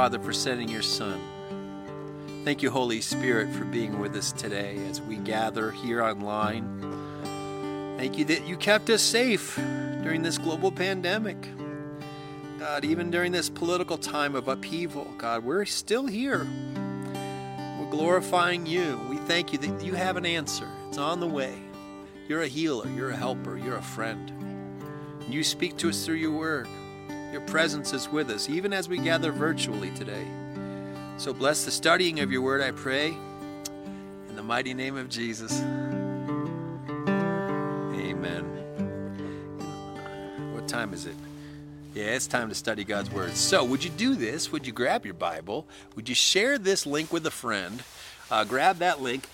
Father, 0.00 0.18
for 0.18 0.32
sending 0.32 0.70
your 0.70 0.80
Son. 0.80 1.20
Thank 2.42 2.62
you, 2.62 2.70
Holy 2.70 3.02
Spirit, 3.02 3.52
for 3.52 3.66
being 3.66 3.98
with 3.98 4.16
us 4.16 4.32
today 4.32 4.78
as 4.88 4.98
we 4.98 5.16
gather 5.16 5.72
here 5.72 6.02
online. 6.02 6.64
Thank 7.98 8.16
you 8.16 8.24
that 8.24 8.46
you 8.46 8.56
kept 8.56 8.88
us 8.88 9.02
safe 9.02 9.56
during 10.02 10.22
this 10.22 10.38
global 10.38 10.72
pandemic. 10.72 11.36
God, 12.58 12.86
even 12.86 13.10
during 13.10 13.30
this 13.30 13.50
political 13.50 13.98
time 13.98 14.34
of 14.34 14.48
upheaval, 14.48 15.04
God, 15.18 15.44
we're 15.44 15.66
still 15.66 16.06
here. 16.06 16.48
We're 17.78 17.90
glorifying 17.90 18.64
you. 18.64 18.98
We 19.10 19.18
thank 19.18 19.52
you 19.52 19.58
that 19.58 19.84
you 19.84 19.92
have 19.92 20.16
an 20.16 20.24
answer. 20.24 20.66
It's 20.88 20.96
on 20.96 21.20
the 21.20 21.28
way. 21.28 21.52
You're 22.26 22.40
a 22.40 22.48
healer, 22.48 22.88
you're 22.88 23.10
a 23.10 23.16
helper, 23.16 23.58
you're 23.58 23.76
a 23.76 23.82
friend. 23.82 24.32
You 25.28 25.44
speak 25.44 25.76
to 25.76 25.90
us 25.90 26.06
through 26.06 26.14
your 26.14 26.32
word. 26.32 26.68
Your 27.32 27.40
presence 27.42 27.92
is 27.92 28.08
with 28.08 28.30
us, 28.30 28.48
even 28.48 28.72
as 28.72 28.88
we 28.88 28.98
gather 28.98 29.30
virtually 29.30 29.90
today. 29.90 30.26
So 31.16 31.32
bless 31.32 31.64
the 31.64 31.70
studying 31.70 32.20
of 32.20 32.32
your 32.32 32.42
word, 32.42 32.60
I 32.60 32.72
pray. 32.72 33.16
In 34.28 34.36
the 34.36 34.42
mighty 34.42 34.74
name 34.74 34.96
of 34.96 35.08
Jesus. 35.08 35.60
Amen. 37.94 38.44
What 40.54 40.66
time 40.66 40.92
is 40.92 41.06
it? 41.06 41.14
Yeah, 41.94 42.04
it's 42.04 42.26
time 42.28 42.48
to 42.48 42.54
study 42.54 42.84
God's 42.84 43.10
Word. 43.10 43.32
So, 43.32 43.64
would 43.64 43.82
you 43.82 43.90
do 43.90 44.14
this? 44.14 44.52
Would 44.52 44.64
you 44.64 44.72
grab 44.72 45.04
your 45.04 45.14
Bible? 45.14 45.66
Would 45.96 46.08
you 46.08 46.14
share 46.14 46.56
this 46.56 46.86
link 46.86 47.12
with 47.12 47.26
a 47.26 47.32
friend? 47.32 47.82
Uh, 48.30 48.44
grab 48.44 48.78
that 48.78 49.02
link, 49.02 49.26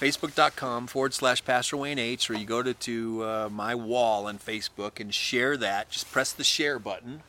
facebook.com 0.00 0.88
forward 0.88 1.14
slash 1.14 1.44
Pastor 1.44 1.76
Wayne 1.76 2.00
H, 2.00 2.28
or 2.28 2.34
you 2.34 2.44
go 2.44 2.64
to, 2.64 2.74
to 2.74 3.24
uh, 3.24 3.48
my 3.50 3.76
wall 3.76 4.26
on 4.26 4.38
Facebook 4.38 4.98
and 4.98 5.14
share 5.14 5.56
that. 5.56 5.90
Just 5.90 6.10
press 6.10 6.32
the 6.32 6.42
share 6.42 6.80
button. 6.80 7.22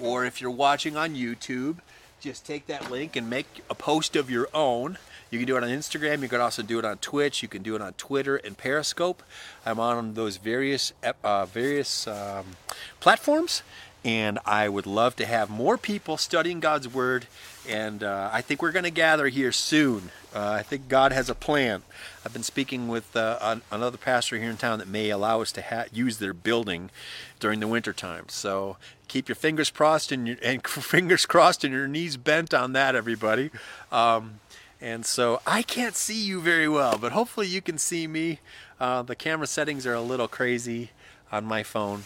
Or 0.00 0.24
if 0.24 0.40
you're 0.40 0.50
watching 0.50 0.96
on 0.96 1.14
YouTube, 1.14 1.76
just 2.20 2.44
take 2.44 2.66
that 2.66 2.90
link 2.90 3.16
and 3.16 3.28
make 3.28 3.62
a 3.70 3.74
post 3.74 4.16
of 4.16 4.30
your 4.30 4.48
own. 4.52 4.98
You 5.30 5.38
can 5.38 5.46
do 5.46 5.56
it 5.56 5.62
on 5.62 5.70
Instagram. 5.70 6.22
You 6.22 6.28
can 6.28 6.40
also 6.40 6.62
do 6.62 6.78
it 6.78 6.84
on 6.84 6.98
Twitch. 6.98 7.42
You 7.42 7.48
can 7.48 7.62
do 7.62 7.76
it 7.76 7.82
on 7.82 7.92
Twitter 7.94 8.36
and 8.36 8.58
Periscope. 8.58 9.22
I'm 9.64 9.78
on 9.78 10.14
those 10.14 10.36
various 10.36 10.92
uh, 11.22 11.46
various 11.46 12.06
um, 12.06 12.56
platforms, 12.98 13.62
and 14.04 14.38
I 14.44 14.68
would 14.68 14.86
love 14.86 15.16
to 15.16 15.26
have 15.26 15.48
more 15.48 15.78
people 15.78 16.16
studying 16.16 16.60
God's 16.60 16.88
Word. 16.88 17.26
And 17.68 18.02
uh, 18.02 18.30
I 18.32 18.40
think 18.40 18.60
we're 18.60 18.72
going 18.72 18.84
to 18.84 18.90
gather 18.90 19.28
here 19.28 19.52
soon. 19.52 20.10
Uh, 20.34 20.50
I 20.58 20.62
think 20.62 20.88
God 20.88 21.12
has 21.12 21.28
a 21.28 21.34
plan. 21.34 21.82
I've 22.24 22.32
been 22.32 22.42
speaking 22.42 22.86
with 22.88 23.16
uh, 23.16 23.38
an- 23.40 23.62
another 23.70 23.98
pastor 23.98 24.38
here 24.38 24.50
in 24.50 24.56
town 24.56 24.78
that 24.78 24.88
may 24.88 25.10
allow 25.10 25.40
us 25.40 25.50
to 25.52 25.62
ha- 25.62 25.86
use 25.92 26.18
their 26.18 26.32
building 26.32 26.90
during 27.40 27.60
the 27.60 27.66
winter 27.66 27.92
time. 27.92 28.28
So 28.28 28.76
keep 29.08 29.28
your 29.28 29.36
fingers 29.36 29.70
crossed 29.70 30.12
and, 30.12 30.28
your, 30.28 30.36
and 30.42 30.64
fingers 30.66 31.26
crossed 31.26 31.64
and 31.64 31.72
your 31.74 31.88
knees 31.88 32.16
bent 32.16 32.54
on 32.54 32.72
that, 32.74 32.94
everybody. 32.94 33.50
Um, 33.90 34.40
and 34.80 35.04
so 35.04 35.42
I 35.46 35.62
can't 35.62 35.96
see 35.96 36.22
you 36.22 36.40
very 36.40 36.68
well, 36.68 36.96
but 36.96 37.12
hopefully 37.12 37.46
you 37.48 37.60
can 37.60 37.76
see 37.76 38.06
me. 38.06 38.38
Uh, 38.78 39.02
the 39.02 39.16
camera 39.16 39.46
settings 39.46 39.86
are 39.86 39.94
a 39.94 40.00
little 40.00 40.28
crazy 40.28 40.90
on 41.30 41.44
my 41.44 41.62
phone. 41.62 42.04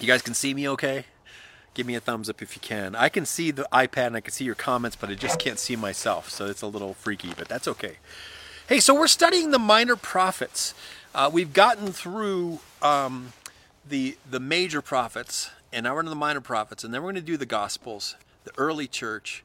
You 0.00 0.06
guys 0.06 0.22
can 0.22 0.34
see 0.34 0.54
me 0.54 0.68
okay? 0.68 1.04
Give 1.74 1.86
me 1.86 1.94
a 1.94 2.00
thumbs 2.00 2.28
up 2.28 2.42
if 2.42 2.56
you 2.56 2.60
can. 2.60 2.96
I 2.96 3.08
can 3.08 3.24
see 3.24 3.50
the 3.50 3.68
iPad 3.72 4.08
and 4.08 4.16
I 4.16 4.20
can 4.20 4.32
see 4.32 4.44
your 4.44 4.54
comments, 4.54 4.96
but 4.96 5.10
I 5.10 5.14
just 5.14 5.38
can't 5.38 5.58
see 5.58 5.76
myself, 5.76 6.28
so 6.28 6.46
it's 6.46 6.62
a 6.62 6.66
little 6.66 6.94
freaky, 6.94 7.32
but 7.36 7.48
that's 7.48 7.68
okay. 7.68 7.98
Hey, 8.68 8.80
so 8.80 8.94
we're 8.94 9.06
studying 9.06 9.50
the 9.50 9.58
minor 9.58 9.96
prophets. 9.96 10.74
Uh, 11.14 11.30
we've 11.32 11.52
gotten 11.52 11.92
through 11.92 12.60
um, 12.82 13.32
the 13.88 14.18
the 14.30 14.40
major 14.40 14.82
prophets, 14.82 15.50
and 15.72 15.84
now 15.84 15.94
we're 15.94 16.00
into 16.00 16.10
the 16.10 16.16
minor 16.16 16.40
prophets, 16.40 16.84
and 16.84 16.92
then 16.92 17.02
we're 17.02 17.12
going 17.12 17.22
to 17.22 17.30
do 17.32 17.36
the 17.36 17.46
Gospels, 17.46 18.16
the 18.44 18.52
early 18.58 18.86
church, 18.86 19.44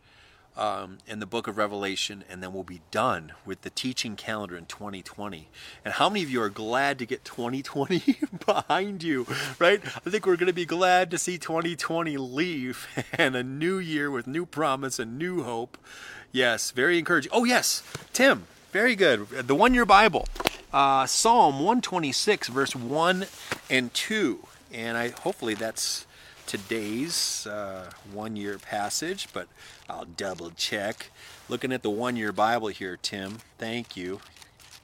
um, 0.56 1.00
in 1.08 1.20
the 1.20 1.26
book 1.26 1.48
of 1.48 1.58
Revelation, 1.58 2.24
and 2.30 2.44
then 2.44 2.54
we'll 2.54 2.64
be 2.64 2.82
done 2.92 3.34
with 3.46 3.62
the 3.62 3.70
teaching 3.70 4.16
calendar 4.16 4.56
in 4.56 4.66
2020. 4.66 5.50
And 5.84 5.96
how 5.96 6.10
many 6.10 6.24
of 6.24 6.30
you 6.30 6.42
are 6.42 6.50
glad 6.50 7.00
to 7.00 7.06
get 7.06 7.26
2020 7.26 8.18
behind 8.46 9.04
you, 9.04 9.26
right? 9.60 9.82
I 9.84 10.10
think 10.10 10.26
we're 10.26 10.38
going 10.38 10.48
to 10.48 10.54
be 10.54 10.66
glad 10.66 11.10
to 11.12 11.18
see 11.18 11.38
2020 11.38 12.18
leave 12.18 12.88
and 13.14 13.36
a 13.36 13.44
new 13.44 13.78
year 13.78 14.12
with 14.12 14.28
new 14.28 14.46
promise 14.46 15.00
and 15.00 15.18
new 15.18 15.44
hope. 15.44 15.78
Yes, 16.32 16.72
very 16.72 16.98
encouraging. 16.98 17.32
Oh, 17.34 17.44
yes, 17.44 17.84
Tim, 18.12 18.46
very 18.72 18.96
good. 18.96 19.30
The 19.30 19.56
one 19.56 19.74
year 19.74 19.86
Bible, 19.86 20.28
uh, 20.72 21.06
Psalm 21.06 21.56
126, 21.56 22.48
verse 22.50 22.76
1 22.76 23.26
and 23.70 23.94
2. 23.94 24.48
And 24.72 24.98
I 24.98 25.10
hopefully 25.10 25.54
that's 25.54 26.08
today's 26.54 27.48
uh, 27.48 27.90
one 28.12 28.36
year 28.36 28.60
passage, 28.60 29.28
but 29.34 29.48
I'll 29.90 30.06
double 30.06 30.52
check. 30.52 31.10
Looking 31.50 31.72
at 31.72 31.82
the 31.82 31.90
one 31.90 32.16
year 32.16 32.32
Bible 32.32 32.68
here, 32.68 32.96
Tim, 32.96 33.40
thank 33.58 33.98
you. 33.98 34.20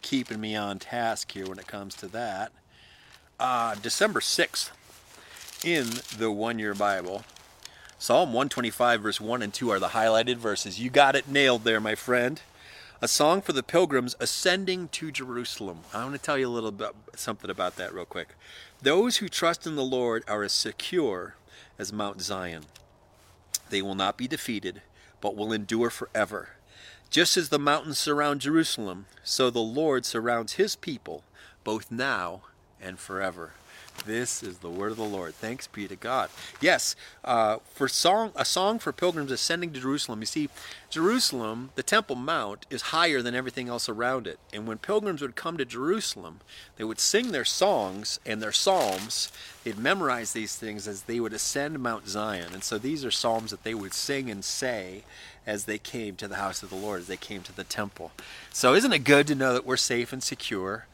Keeping 0.01 0.41
me 0.41 0.55
on 0.55 0.79
task 0.79 1.31
here 1.31 1.47
when 1.47 1.59
it 1.59 1.67
comes 1.67 1.93
to 1.97 2.07
that. 2.07 2.51
Uh, 3.39 3.75
December 3.75 4.19
6th, 4.19 4.71
in 5.63 5.85
the 6.17 6.31
one 6.31 6.57
year 6.57 6.73
Bible, 6.73 7.23
Psalm 7.99 8.29
125, 8.29 9.01
verse 9.01 9.21
1 9.21 9.43
and 9.43 9.53
2 9.53 9.69
are 9.69 9.79
the 9.79 9.89
highlighted 9.89 10.37
verses. 10.37 10.79
You 10.79 10.89
got 10.89 11.15
it 11.15 11.27
nailed 11.27 11.65
there, 11.65 11.79
my 11.79 11.93
friend. 11.93 12.41
A 12.99 13.07
song 13.07 13.41
for 13.41 13.53
the 13.53 13.61
pilgrims 13.61 14.15
ascending 14.19 14.87
to 14.89 15.11
Jerusalem. 15.11 15.81
I 15.93 16.03
want 16.03 16.15
to 16.15 16.21
tell 16.21 16.37
you 16.37 16.47
a 16.47 16.49
little 16.49 16.71
bit 16.71 16.89
something 17.15 17.51
about 17.51 17.75
that 17.75 17.93
real 17.93 18.05
quick. 18.05 18.29
Those 18.81 19.17
who 19.17 19.29
trust 19.29 19.67
in 19.67 19.75
the 19.75 19.83
Lord 19.83 20.23
are 20.27 20.43
as 20.43 20.51
secure 20.51 21.35
as 21.79 21.93
Mount 21.93 22.21
Zion. 22.21 22.65
They 23.69 23.81
will 23.81 23.95
not 23.95 24.17
be 24.17 24.27
defeated, 24.27 24.81
but 25.21 25.35
will 25.35 25.53
endure 25.53 25.89
forever. 25.89 26.49
Just 27.09 27.37
as 27.37 27.49
the 27.49 27.57
mountains 27.57 27.97
surround 27.97 28.41
Jerusalem, 28.41 29.07
so 29.23 29.49
the 29.49 29.59
Lord 29.59 30.05
surrounds 30.05 30.53
his 30.53 30.75
people, 30.75 31.23
both 31.63 31.89
now 31.89 32.41
and 32.79 32.99
forever. 32.99 33.53
This 34.05 34.43
is 34.43 34.59
the 34.59 34.69
word 34.69 34.91
of 34.91 34.97
the 34.97 35.03
Lord. 35.03 35.35
Thanks 35.35 35.67
be 35.67 35.87
to 35.87 35.95
God. 35.95 36.29
Yes, 36.61 36.95
uh, 37.23 37.57
for 37.73 37.87
song, 37.87 38.31
a 38.35 38.45
song 38.45 38.79
for 38.79 38.91
pilgrims 38.91 39.31
ascending 39.31 39.73
to 39.73 39.79
Jerusalem. 39.79 40.21
You 40.21 40.25
see, 40.25 40.49
Jerusalem, 40.89 41.69
the 41.75 41.83
Temple 41.83 42.15
Mount, 42.15 42.65
is 42.69 42.81
higher 42.81 43.21
than 43.21 43.35
everything 43.35 43.69
else 43.69 43.87
around 43.87 44.27
it. 44.27 44.39
And 44.51 44.67
when 44.67 44.77
pilgrims 44.77 45.21
would 45.21 45.35
come 45.35 45.57
to 45.57 45.65
Jerusalem, 45.65 46.39
they 46.77 46.83
would 46.83 46.99
sing 46.99 47.31
their 47.31 47.45
songs 47.45 48.19
and 48.25 48.41
their 48.41 48.51
psalms. 48.51 49.31
They'd 49.63 49.77
memorize 49.77 50.33
these 50.33 50.55
things 50.55 50.87
as 50.87 51.03
they 51.03 51.19
would 51.19 51.33
ascend 51.33 51.79
Mount 51.79 52.07
Zion. 52.07 52.53
And 52.53 52.63
so 52.63 52.77
these 52.77 53.05
are 53.05 53.11
psalms 53.11 53.51
that 53.51 53.63
they 53.63 53.73
would 53.73 53.93
sing 53.93 54.29
and 54.29 54.43
say 54.43 55.03
as 55.45 55.65
they 55.65 55.77
came 55.77 56.15
to 56.15 56.27
the 56.27 56.35
house 56.35 56.61
of 56.63 56.69
the 56.69 56.75
Lord, 56.75 57.01
as 57.01 57.07
they 57.07 57.17
came 57.17 57.41
to 57.41 57.55
the 57.55 57.63
temple. 57.63 58.11
So 58.51 58.73
isn't 58.73 58.93
it 58.93 59.03
good 59.03 59.27
to 59.27 59.35
know 59.35 59.53
that 59.53 59.65
we're 59.65 59.77
safe 59.77 60.13
and 60.13 60.21
secure? 60.21 60.85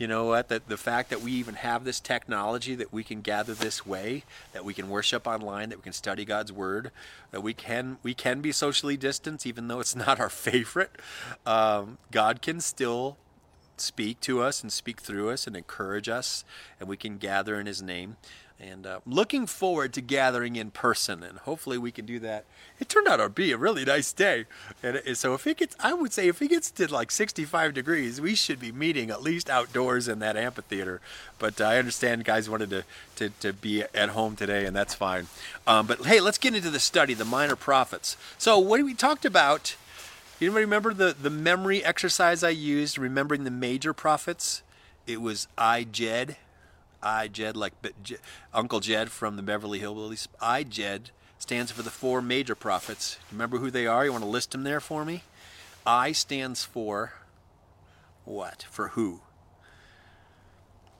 You 0.00 0.08
know 0.08 0.24
what 0.24 0.48
that 0.48 0.66
the 0.66 0.78
fact 0.78 1.10
that 1.10 1.20
we 1.20 1.30
even 1.30 1.54
have 1.54 1.84
this 1.84 2.00
technology 2.00 2.74
that 2.74 2.90
we 2.90 3.04
can 3.04 3.20
gather 3.20 3.52
this 3.52 3.84
way 3.84 4.24
that 4.52 4.64
we 4.64 4.72
can 4.72 4.88
worship 4.88 5.26
online 5.26 5.68
that 5.68 5.76
we 5.76 5.82
can 5.82 5.92
study 5.92 6.24
god's 6.24 6.50
word 6.50 6.90
that 7.32 7.42
we 7.42 7.52
can 7.52 7.98
we 8.02 8.14
can 8.14 8.40
be 8.40 8.50
socially 8.50 8.96
distanced 8.96 9.46
even 9.46 9.68
though 9.68 9.78
it's 9.78 9.94
not 10.06 10.18
our 10.18 10.30
favorite 10.30 10.92
um, 11.44 11.98
god 12.10 12.40
can 12.40 12.60
still 12.60 13.18
speak 13.76 14.20
to 14.20 14.42
us 14.42 14.62
and 14.62 14.72
speak 14.72 15.00
through 15.00 15.30
us 15.30 15.46
and 15.46 15.54
encourage 15.54 16.08
us 16.08 16.44
and 16.78 16.88
we 16.88 16.96
can 16.96 17.18
gather 17.18 17.60
in 17.60 17.66
his 17.66 17.82
name 17.82 18.16
and 18.60 18.86
uh, 18.86 19.00
looking 19.06 19.46
forward 19.46 19.92
to 19.94 20.00
gathering 20.00 20.56
in 20.56 20.70
person 20.70 21.22
and 21.22 21.38
hopefully 21.38 21.78
we 21.78 21.90
can 21.90 22.04
do 22.04 22.18
that. 22.20 22.44
It 22.78 22.88
turned 22.88 23.08
out 23.08 23.16
to 23.16 23.28
be 23.28 23.52
a 23.52 23.56
really 23.56 23.84
nice 23.84 24.12
day. 24.12 24.44
And 24.82 25.16
so 25.16 25.34
if 25.34 25.46
it 25.46 25.56
gets 25.56 25.76
i 25.80 25.92
would 25.92 26.12
say 26.12 26.28
if 26.28 26.42
it 26.42 26.48
gets 26.48 26.70
to 26.72 26.92
like 26.92 27.10
65 27.10 27.74
degrees 27.74 28.20
we 28.20 28.34
should 28.34 28.60
be 28.60 28.72
meeting 28.72 29.10
at 29.10 29.22
least 29.22 29.48
outdoors 29.48 30.08
in 30.08 30.18
that 30.18 30.36
amphitheater. 30.36 31.00
But 31.38 31.60
uh, 31.60 31.64
i 31.64 31.78
understand 31.78 32.24
guys 32.24 32.50
wanted 32.50 32.70
to, 32.70 32.84
to, 33.16 33.30
to 33.40 33.52
be 33.52 33.82
at 33.94 34.10
home 34.10 34.36
today 34.36 34.66
and 34.66 34.76
that's 34.76 34.94
fine. 34.94 35.26
Um, 35.66 35.86
but 35.86 36.04
hey 36.04 36.20
let's 36.20 36.38
get 36.38 36.54
into 36.54 36.70
the 36.70 36.80
study 36.80 37.14
the 37.14 37.24
minor 37.24 37.56
prophets. 37.56 38.16
So 38.36 38.58
what 38.58 38.82
we 38.82 38.94
talked 38.94 39.24
about 39.24 39.76
you 40.38 40.50
remember 40.50 40.94
the, 40.94 41.14
the 41.20 41.30
memory 41.30 41.84
exercise 41.84 42.42
i 42.42 42.48
used 42.50 42.98
remembering 42.98 43.44
the 43.44 43.50
major 43.50 43.92
prophets? 43.92 44.62
It 45.06 45.20
was 45.20 45.48
i 45.56 45.84
jed 45.84 46.36
I 47.02 47.28
Jed, 47.28 47.56
like 47.56 47.72
Uncle 48.52 48.80
Jed 48.80 49.10
from 49.10 49.36
the 49.36 49.42
Beverly 49.42 49.80
Hillbillies. 49.80 50.28
I 50.40 50.64
Jed 50.64 51.10
stands 51.38 51.72
for 51.72 51.82
the 51.82 51.90
four 51.90 52.20
major 52.20 52.54
prophets. 52.54 53.18
Remember 53.32 53.58
who 53.58 53.70
they 53.70 53.86
are? 53.86 54.04
You 54.04 54.12
want 54.12 54.24
to 54.24 54.30
list 54.30 54.52
them 54.52 54.64
there 54.64 54.80
for 54.80 55.04
me? 55.04 55.22
I 55.86 56.12
stands 56.12 56.64
for 56.64 57.14
what? 58.24 58.66
For 58.70 58.88
who? 58.88 59.22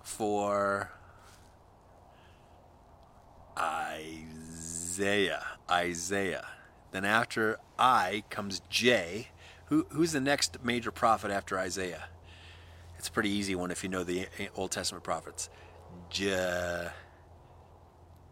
For 0.02 0.90
Isaiah. 3.56 5.46
Isaiah. 5.70 6.46
Then 6.92 7.04
after 7.04 7.58
I 7.78 8.24
comes 8.30 8.62
J. 8.70 9.28
Who, 9.66 9.86
who's 9.90 10.12
the 10.12 10.20
next 10.20 10.64
major 10.64 10.90
prophet 10.90 11.30
after 11.30 11.58
Isaiah? 11.58 12.04
It's 12.98 13.08
a 13.08 13.12
pretty 13.12 13.30
easy 13.30 13.54
one 13.54 13.70
if 13.70 13.84
you 13.84 13.88
know 13.88 14.02
the 14.02 14.26
Old 14.56 14.72
Testament 14.72 15.04
prophets. 15.04 15.48
Je- 16.10 16.88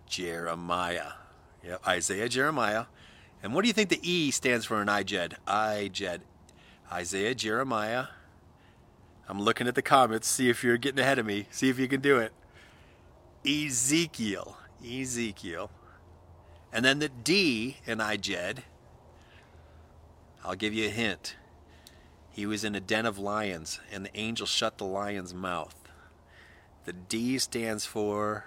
Jeremiah. 0.07 1.13
Yeah, 1.65 1.77
Isaiah, 1.87 2.29
Jeremiah. 2.29 2.87
And 3.43 3.55
what 3.55 3.63
do 3.63 3.69
you 3.69 3.75
think 3.75 3.89
the 3.89 4.01
E 4.03 4.31
stands 4.31 4.67
for 4.67 4.83
in 4.83 4.89
IJED? 4.89 5.35
IJED. 5.47 6.21
Isaiah, 6.91 7.35
Jeremiah. 7.35 8.07
I'm 9.29 9.41
looking 9.41 9.69
at 9.69 9.75
the 9.75 9.83
comments, 9.83 10.27
see 10.27 10.49
if 10.49 10.65
you're 10.65 10.79
getting 10.79 10.99
ahead 10.99 11.19
of 11.19 11.27
me, 11.27 11.47
see 11.51 11.69
if 11.69 11.79
you 11.79 11.87
can 11.87 12.01
do 12.01 12.19
it. 12.19 12.33
Ezekiel. 13.47 14.57
Ezekiel. 14.85 15.71
And 16.73 16.85
then 16.85 16.99
the 16.99 17.09
D 17.09 17.77
in 17.87 17.99
IJED, 17.99 18.59
I'll 20.45 20.55
give 20.55 20.73
you 20.73 20.87
a 20.87 20.91
hint. 20.91 21.37
He 22.31 22.47
was 22.47 22.65
in 22.65 22.75
a 22.75 22.81
den 22.81 23.05
of 23.05 23.19
lions, 23.19 23.81
and 23.93 24.05
the 24.05 24.17
angel 24.17 24.47
shut 24.47 24.79
the 24.79 24.85
lion's 24.85 25.35
mouth. 25.35 25.78
The 26.89 26.95
D 26.95 27.39
stands 27.39 27.85
for 27.85 28.47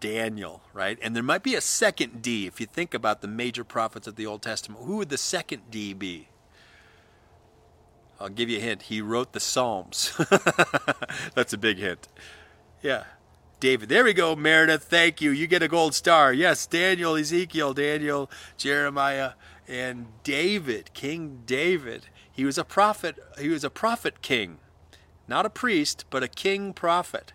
Daniel, 0.00 0.62
right? 0.72 0.98
And 1.02 1.14
there 1.14 1.22
might 1.22 1.42
be 1.42 1.54
a 1.54 1.60
second 1.60 2.22
D 2.22 2.46
if 2.46 2.58
you 2.58 2.64
think 2.64 2.94
about 2.94 3.20
the 3.20 3.28
major 3.28 3.64
prophets 3.64 4.06
of 4.06 4.16
the 4.16 4.24
Old 4.24 4.40
Testament. 4.40 4.82
Who 4.82 4.96
would 4.96 5.10
the 5.10 5.18
second 5.18 5.70
D 5.70 5.92
be? 5.92 6.28
I'll 8.18 8.30
give 8.30 8.48
you 8.48 8.56
a 8.56 8.62
hint. 8.62 8.80
He 8.84 9.02
wrote 9.02 9.34
the 9.34 9.40
Psalms. 9.40 10.14
That's 11.34 11.52
a 11.52 11.58
big 11.58 11.76
hint. 11.76 12.08
Yeah. 12.80 13.04
David. 13.60 13.90
There 13.90 14.04
we 14.04 14.14
go, 14.14 14.34
Meredith. 14.34 14.84
Thank 14.84 15.20
you. 15.20 15.32
You 15.32 15.46
get 15.46 15.62
a 15.62 15.68
gold 15.68 15.94
star. 15.94 16.32
Yes, 16.32 16.66
Daniel, 16.66 17.14
Ezekiel, 17.14 17.74
Daniel, 17.74 18.30
Jeremiah, 18.56 19.32
and 19.68 20.06
David, 20.22 20.94
King 20.94 21.42
David. 21.44 22.06
He 22.32 22.46
was 22.46 22.56
a 22.56 22.64
prophet. 22.64 23.18
He 23.38 23.50
was 23.50 23.64
a 23.64 23.70
prophet 23.70 24.22
king 24.22 24.60
not 25.28 25.46
a 25.46 25.50
priest, 25.50 26.04
but 26.10 26.22
a 26.22 26.28
king 26.28 26.72
prophet. 26.72 27.32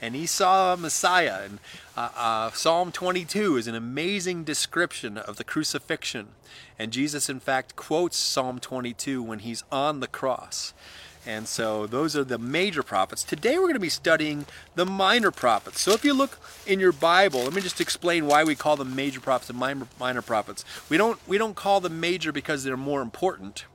And 0.00 0.14
he 0.14 0.26
saw 0.26 0.76
Messiah. 0.76 1.42
And 1.44 1.58
uh, 1.96 2.08
uh, 2.16 2.50
Psalm 2.52 2.92
22 2.92 3.56
is 3.56 3.66
an 3.66 3.74
amazing 3.74 4.44
description 4.44 5.16
of 5.18 5.36
the 5.36 5.44
crucifixion. 5.44 6.28
And 6.78 6.92
Jesus, 6.92 7.28
in 7.28 7.40
fact, 7.40 7.76
quotes 7.76 8.16
Psalm 8.16 8.58
22 8.58 9.22
when 9.22 9.40
he's 9.40 9.64
on 9.70 10.00
the 10.00 10.08
cross. 10.08 10.72
And 11.24 11.46
so 11.46 11.86
those 11.86 12.16
are 12.16 12.24
the 12.24 12.38
major 12.38 12.82
prophets. 12.82 13.22
Today 13.22 13.54
we're 13.56 13.66
going 13.66 13.74
to 13.74 13.80
be 13.80 13.88
studying 13.88 14.44
the 14.74 14.84
minor 14.84 15.30
prophets. 15.30 15.80
So 15.80 15.92
if 15.92 16.04
you 16.04 16.14
look 16.14 16.40
in 16.66 16.80
your 16.80 16.92
Bible, 16.92 17.44
let 17.44 17.54
me 17.54 17.60
just 17.60 17.80
explain 17.80 18.26
why 18.26 18.42
we 18.42 18.56
call 18.56 18.76
them 18.76 18.96
major 18.96 19.20
prophets 19.20 19.48
and 19.48 19.58
minor, 19.58 19.86
minor 20.00 20.22
prophets. 20.22 20.64
We 20.88 20.96
don't 20.96 21.20
we 21.28 21.38
don't 21.38 21.54
call 21.54 21.80
them 21.80 22.00
major 22.00 22.32
because 22.32 22.64
they're 22.64 22.76
more 22.76 23.02
important. 23.02 23.66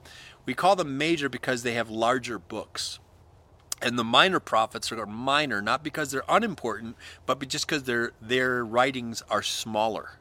We 0.46 0.54
call 0.54 0.76
them 0.76 0.98
major 0.98 1.30
because 1.30 1.64
they 1.64 1.74
have 1.74 1.90
larger 1.90 2.38
books. 2.38 3.00
And 3.82 3.98
the 3.98 4.04
minor 4.04 4.40
prophets 4.40 4.92
are 4.92 5.06
minor 5.06 5.62
not 5.62 5.84
because 5.84 6.12
they're 6.12 6.24
unimportant, 6.28 6.96
but 7.26 7.48
just 7.48 7.68
because 7.68 7.84
their 7.84 8.12
their 8.20 8.66
writings 8.66 9.22
are 9.30 9.44
smaller, 9.44 10.12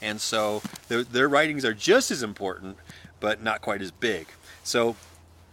and 0.00 0.20
so 0.20 0.62
their, 0.88 1.02
their 1.02 1.28
writings 1.28 1.64
are 1.64 1.74
just 1.74 2.10
as 2.10 2.22
important, 2.22 2.76
but 3.18 3.42
not 3.42 3.62
quite 3.62 3.82
as 3.82 3.90
big. 3.90 4.28
So 4.62 4.94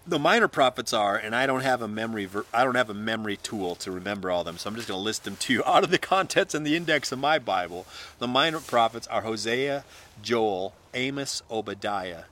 the 0.07 0.19
minor 0.19 0.47
prophets 0.47 0.93
are, 0.93 1.17
and 1.17 1.35
I 1.35 1.45
don't 1.45 1.61
have 1.61 1.81
a 1.81 1.87
memory 1.87 2.29
I 2.53 2.63
don't 2.63 2.75
have 2.75 2.89
a 2.89 2.93
memory 2.93 3.37
tool 3.37 3.75
to 3.75 3.91
remember 3.91 4.31
all 4.31 4.43
them, 4.43 4.57
so 4.57 4.69
I'm 4.69 4.75
just 4.75 4.87
going 4.87 4.97
to 4.97 5.03
list 5.03 5.25
them 5.25 5.35
to 5.35 5.53
you 5.53 5.63
out 5.65 5.83
of 5.83 5.91
the 5.91 5.97
contents 5.97 6.53
and 6.53 6.65
the 6.65 6.75
index 6.75 7.11
of 7.11 7.19
my 7.19 7.39
Bible. 7.39 7.85
The 8.19 8.27
minor 8.27 8.59
prophets 8.59 9.07
are 9.07 9.21
Hosea, 9.21 9.83
Joel, 10.21 10.73
Amos, 10.93 11.41
Obadiah, 11.51 12.23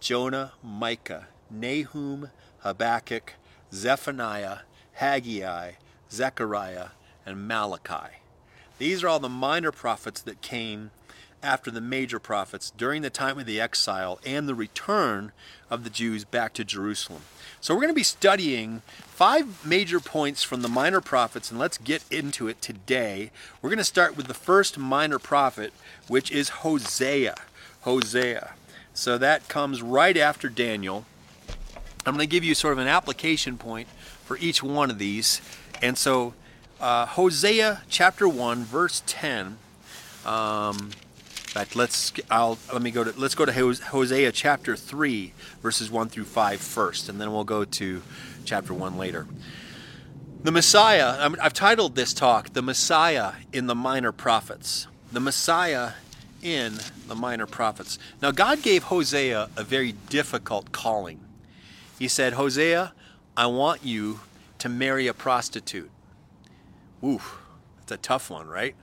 Jonah, 0.00 0.52
Micah, 0.62 1.26
Nahum, 1.50 2.30
Habakkuk, 2.60 3.34
Zephaniah, 3.72 4.58
Haggai, 4.94 5.72
Zechariah, 6.10 6.88
and 7.26 7.48
Malachi. 7.48 8.16
These 8.78 9.02
are 9.02 9.08
all 9.08 9.20
the 9.20 9.28
minor 9.28 9.72
prophets 9.72 10.20
that 10.22 10.40
came 10.40 10.90
after 11.42 11.70
the 11.70 11.80
major 11.80 12.18
prophets 12.18 12.72
during 12.76 13.02
the 13.02 13.10
time 13.10 13.38
of 13.38 13.46
the 13.46 13.60
exile 13.60 14.18
and 14.24 14.48
the 14.48 14.54
return 14.54 15.30
of 15.70 15.84
the 15.84 15.90
Jews 15.90 16.24
back 16.24 16.54
to 16.54 16.64
Jerusalem. 16.64 17.22
So 17.60 17.74
we're 17.74 17.82
going 17.82 17.92
to 17.92 17.94
be 17.94 18.02
studying 18.02 18.82
five 19.02 19.64
major 19.64 20.00
points 20.00 20.42
from 20.42 20.62
the 20.62 20.68
minor 20.68 21.00
prophets, 21.00 21.50
and 21.50 21.60
let's 21.60 21.78
get 21.78 22.02
into 22.10 22.48
it 22.48 22.62
today. 22.62 23.30
We're 23.60 23.70
going 23.70 23.78
to 23.78 23.84
start 23.84 24.16
with 24.16 24.26
the 24.26 24.34
first 24.34 24.78
minor 24.78 25.18
prophet, 25.18 25.72
which 26.08 26.30
is 26.30 26.48
Hosea. 26.48 27.34
Hosea. 27.82 28.54
So 28.94 29.18
that 29.18 29.48
comes 29.48 29.82
right 29.82 30.16
after 30.16 30.48
Daniel. 30.48 31.04
I'm 32.06 32.14
going 32.14 32.26
to 32.26 32.30
give 32.30 32.44
you 32.44 32.54
sort 32.54 32.72
of 32.72 32.78
an 32.78 32.88
application 32.88 33.58
point 33.58 33.88
for 34.24 34.36
each 34.38 34.62
one 34.62 34.90
of 34.90 34.98
these. 34.98 35.40
And 35.82 35.96
so, 35.98 36.34
uh, 36.80 37.06
Hosea 37.06 37.82
chapter 37.88 38.28
1, 38.28 38.64
verse 38.64 39.02
10, 39.06 39.58
Um, 40.24 40.90
fact, 41.54 41.76
let's 41.76 42.12
I'll 42.30 42.58
let 42.72 42.82
me 42.82 42.90
go 42.90 43.04
to 43.04 43.18
let's 43.18 43.36
go 43.36 43.44
to 43.44 43.52
Hosea 43.52 44.32
chapter 44.32 44.74
three, 44.76 45.32
verses 45.62 45.88
one 45.88 46.08
through 46.08 46.24
five 46.24 46.60
first, 46.60 47.08
and 47.08 47.20
then 47.20 47.32
we'll 47.32 47.44
go 47.44 47.64
to 47.64 48.02
chapter 48.44 48.74
one 48.74 48.98
later. 48.98 49.26
The 50.42 50.50
Messiah. 50.50 51.30
I've 51.40 51.54
titled 51.54 51.94
this 51.94 52.12
talk 52.12 52.52
"The 52.52 52.62
Messiah 52.62 53.34
in 53.52 53.68
the 53.68 53.74
Minor 53.74 54.10
Prophets." 54.10 54.88
The 55.12 55.20
Messiah 55.20 55.92
in 56.42 56.74
the 57.06 57.14
Minor 57.14 57.46
Prophets. 57.46 58.00
Now, 58.20 58.32
God 58.32 58.62
gave 58.62 58.84
Hosea 58.84 59.48
a 59.56 59.62
very 59.62 59.92
difficult 59.92 60.72
calling. 60.72 61.20
He 62.00 62.08
said, 62.08 62.32
Hosea, 62.32 62.92
I 63.36 63.46
want 63.46 63.84
you 63.84 64.20
to 64.58 64.68
marry 64.68 65.06
a 65.08 65.14
prostitute. 65.14 65.90
Ooh, 67.02 67.20
that's 67.78 67.92
a 67.92 67.96
tough 67.96 68.30
one, 68.30 68.46
right? 68.46 68.74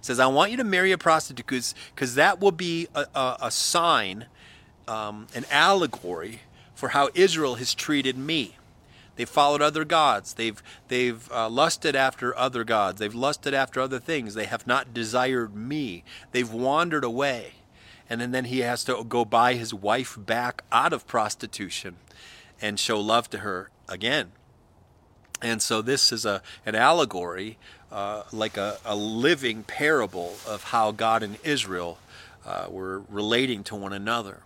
He 0.00 0.04
says, 0.04 0.18
I 0.18 0.26
want 0.26 0.50
you 0.50 0.56
to 0.56 0.64
marry 0.64 0.92
a 0.92 0.98
prostitute 0.98 1.74
because 1.94 2.14
that 2.16 2.40
will 2.40 2.52
be 2.52 2.88
a, 2.94 3.06
a, 3.14 3.36
a 3.42 3.50
sign, 3.50 4.26
um, 4.88 5.28
an 5.34 5.44
allegory 5.50 6.40
for 6.74 6.88
how 6.88 7.10
Israel 7.14 7.54
has 7.56 7.74
treated 7.74 8.18
me. 8.18 8.56
They've 9.14 9.28
followed 9.28 9.60
other 9.60 9.84
gods. 9.84 10.34
They've 10.34 10.62
they've 10.88 11.30
uh, 11.30 11.50
lusted 11.50 11.94
after 11.94 12.36
other 12.38 12.64
gods. 12.64 12.98
They've 12.98 13.14
lusted 13.14 13.52
after 13.52 13.80
other 13.80 13.98
things. 13.98 14.32
They 14.32 14.46
have 14.46 14.66
not 14.66 14.94
desired 14.94 15.54
me. 15.54 16.04
They've 16.32 16.50
wandered 16.50 17.04
away, 17.04 17.52
and 18.08 18.20
then, 18.20 18.30
then 18.30 18.46
he 18.46 18.60
has 18.60 18.82
to 18.84 19.04
go 19.04 19.26
buy 19.26 19.54
his 19.54 19.74
wife 19.74 20.16
back 20.18 20.64
out 20.72 20.94
of 20.94 21.06
prostitution, 21.06 21.96
and 22.62 22.80
show 22.80 22.98
love 22.98 23.28
to 23.30 23.38
her 23.38 23.68
again. 23.90 24.32
And 25.42 25.60
so 25.60 25.82
this 25.82 26.12
is 26.12 26.24
a 26.24 26.42
an 26.66 26.74
allegory, 26.74 27.58
uh, 27.90 28.24
like 28.32 28.56
a, 28.56 28.78
a 28.84 28.94
living 28.94 29.62
parable 29.62 30.36
of 30.46 30.64
how 30.64 30.92
God 30.92 31.22
and 31.22 31.38
Israel 31.44 31.98
uh, 32.44 32.66
were 32.68 33.02
relating 33.08 33.64
to 33.64 33.76
one 33.76 33.92
another. 33.92 34.40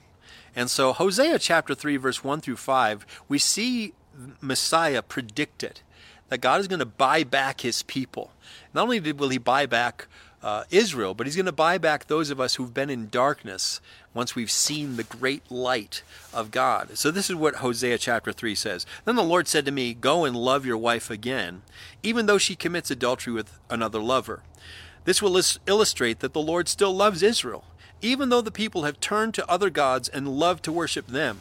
And 0.56 0.70
so 0.70 0.92
Hosea 0.92 1.38
chapter 1.38 1.74
3 1.74 1.96
verse 1.96 2.22
1 2.22 2.40
through 2.40 2.56
5, 2.56 3.24
we 3.28 3.38
see 3.38 3.92
Messiah 4.40 5.02
predicted 5.02 5.80
that 6.28 6.38
God 6.38 6.60
is 6.60 6.68
going 6.68 6.78
to 6.78 6.86
buy 6.86 7.24
back 7.24 7.60
his 7.60 7.82
people. 7.82 8.30
Not 8.72 8.82
only 8.82 9.00
will 9.12 9.28
he 9.28 9.38
buy 9.38 9.66
back 9.66 10.06
uh, 10.44 10.64
Israel, 10.70 11.14
but 11.14 11.26
he's 11.26 11.36
going 11.36 11.46
to 11.46 11.52
buy 11.52 11.78
back 11.78 12.06
those 12.06 12.28
of 12.28 12.38
us 12.38 12.56
who've 12.56 12.74
been 12.74 12.90
in 12.90 13.08
darkness 13.08 13.80
once 14.12 14.36
we've 14.36 14.50
seen 14.50 14.96
the 14.96 15.02
great 15.02 15.50
light 15.50 16.02
of 16.34 16.50
God. 16.50 16.98
So, 16.98 17.10
this 17.10 17.30
is 17.30 17.36
what 17.36 17.56
Hosea 17.56 17.96
chapter 17.96 18.30
3 18.30 18.54
says. 18.54 18.84
Then 19.06 19.16
the 19.16 19.22
Lord 19.22 19.48
said 19.48 19.64
to 19.64 19.72
me, 19.72 19.94
Go 19.94 20.26
and 20.26 20.36
love 20.36 20.66
your 20.66 20.76
wife 20.76 21.08
again, 21.10 21.62
even 22.02 22.26
though 22.26 22.36
she 22.36 22.54
commits 22.54 22.90
adultery 22.90 23.32
with 23.32 23.58
another 23.70 24.00
lover. 24.00 24.42
This 25.06 25.22
will 25.22 25.40
illustrate 25.66 26.20
that 26.20 26.34
the 26.34 26.42
Lord 26.42 26.68
still 26.68 26.94
loves 26.94 27.22
Israel, 27.22 27.64
even 28.02 28.28
though 28.28 28.42
the 28.42 28.50
people 28.50 28.82
have 28.82 29.00
turned 29.00 29.32
to 29.34 29.50
other 29.50 29.70
gods 29.70 30.10
and 30.10 30.28
love 30.28 30.60
to 30.62 30.72
worship 30.72 31.06
them. 31.06 31.40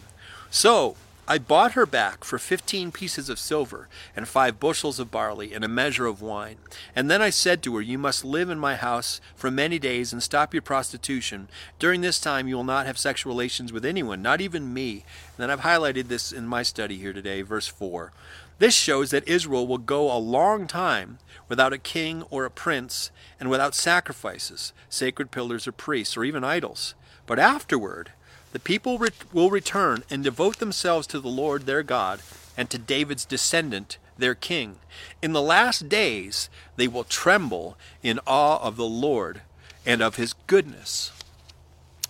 So, 0.50 0.96
I 1.26 1.38
bought 1.38 1.72
her 1.72 1.86
back 1.86 2.26
for 2.26 2.38
fifteen 2.38 2.92
pieces 2.92 3.30
of 3.30 3.40
silver, 3.40 3.88
and 4.14 4.28
five 4.28 4.60
bushels 4.60 5.00
of 5.00 5.10
barley, 5.10 5.54
and 5.54 5.64
a 5.64 5.70
measure 5.70 6.06
of 6.06 6.22
wine. 6.22 6.58
And 6.94 7.10
then 7.10 7.22
I 7.22 7.30
said 7.30 7.64
to 7.64 7.76
her, 7.76 7.82
You 7.82 7.98
must 7.98 8.26
live 8.26 8.50
in 8.50 8.60
my 8.60 8.76
house 8.76 9.22
for 9.34 9.50
many 9.50 9.80
days, 9.80 10.12
and 10.12 10.22
stop 10.22 10.54
your 10.54 10.62
prostitution. 10.62 11.48
During 11.80 12.02
this 12.02 12.20
time, 12.20 12.50
you 12.50 12.58
will 12.58 12.66
not 12.66 12.88
have 12.88 12.98
sexual 12.98 13.32
relations 13.32 13.72
with 13.72 13.86
anyone, 13.86 14.22
not 14.22 14.42
even 14.42 14.74
me. 14.74 14.92
And 14.92 15.38
then 15.38 15.50
I've 15.50 15.62
highlighted 15.62 16.10
this 16.10 16.34
in 16.34 16.46
my 16.46 16.62
study 16.62 16.98
here 16.98 17.14
today, 17.14 17.42
verse 17.42 17.68
4. 17.68 18.12
This 18.60 18.76
shows 18.76 19.12
that 19.12 19.28
Israel 19.28 19.66
will 19.66 19.78
go 19.78 20.12
a 20.12 20.20
long 20.20 20.68
time 20.68 21.20
without 21.48 21.72
a 21.72 21.78
king 21.78 22.24
or 22.32 22.44
a 22.44 22.52
prince, 22.52 23.12
and 23.40 23.50
without 23.50 23.76
sacrifices, 23.76 24.74
sacred 24.90 25.32
pillars 25.32 25.68
or 25.68 25.72
priests, 25.72 26.18
or 26.18 26.26
even 26.26 26.44
idols. 26.44 26.96
But 27.26 27.40
afterward, 27.40 28.12
the 28.54 28.60
people 28.60 29.04
will 29.34 29.50
return 29.50 30.04
and 30.12 30.24
devote 30.24 30.60
themselves 30.60 31.08
to 31.08 31.20
the 31.20 31.28
Lord 31.28 31.66
their 31.66 31.82
God 31.82 32.22
and 32.56 32.70
to 32.70 32.78
David's 32.78 33.26
descendant, 33.26 33.98
their 34.16 34.36
king. 34.36 34.76
In 35.24 35.34
the 35.34 35.42
last 35.42 35.90
days, 35.90 36.50
they 36.76 36.88
will 36.88 37.04
tremble 37.04 37.78
in 38.04 38.20
awe 38.28 38.60
of 38.62 38.78
the 38.78 38.86
Lord 38.86 39.42
and 39.88 40.04
of 40.04 40.18
his 40.18 40.34
goodness. 40.46 41.12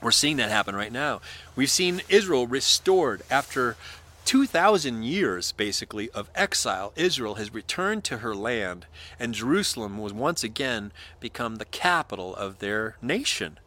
We're 0.02 0.12
seeing 0.12 0.36
that 0.36 0.52
happen 0.52 0.76
right 0.76 0.91
now. 0.91 1.22
We've 1.56 1.72
seen 1.72 2.02
Israel 2.10 2.46
restored 2.46 3.24
after 3.32 3.78
2,000 4.26 5.04
years, 5.04 5.54
basically, 5.54 6.10
of 6.10 6.30
exile. 6.36 6.91
Israel 6.98 7.36
has 7.36 7.54
returned 7.54 8.04
to 8.04 8.18
her 8.18 8.36
land, 8.36 8.86
and 9.18 9.34
Jerusalem 9.34 9.98
was 9.98 10.12
once 10.12 10.44
again 10.44 10.91
become 11.22 11.56
the 11.56 11.66
capital 11.66 12.36
of 12.36 12.60
their 12.60 12.98
nation 13.02 13.60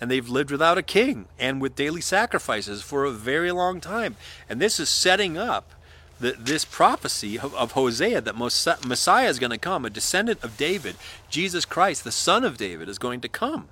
and 0.00 0.10
they've 0.10 0.28
lived 0.28 0.50
without 0.50 0.78
a 0.78 0.82
king 0.82 1.26
and 1.38 1.60
with 1.60 1.76
daily 1.76 2.00
sacrifices 2.00 2.82
for 2.82 3.04
a 3.04 3.10
very 3.10 3.52
long 3.52 3.80
time. 3.80 4.16
And 4.48 4.60
this 4.60 4.80
is 4.80 4.88
setting 4.88 5.36
up 5.36 5.72
the, 6.18 6.32
this 6.38 6.64
prophecy 6.64 7.38
of, 7.38 7.54
of, 7.54 7.72
Hosea 7.72 8.20
that 8.20 8.36
Messiah 8.36 9.28
is 9.28 9.38
going 9.38 9.50
to 9.50 9.58
come, 9.58 9.84
a 9.84 9.90
descendant 9.90 10.42
of 10.44 10.56
David, 10.56 10.96
Jesus 11.30 11.64
Christ, 11.64 12.04
the 12.04 12.12
son 12.12 12.44
of 12.44 12.56
David, 12.56 12.88
is 12.88 12.98
going 12.98 13.20
to 13.22 13.28
come. 13.28 13.68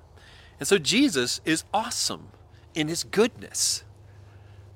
And 0.59 0.67
so 0.67 0.77
Jesus 0.77 1.41
is 1.45 1.63
awesome 1.73 2.29
in 2.73 2.87
his 2.87 3.03
goodness. 3.03 3.83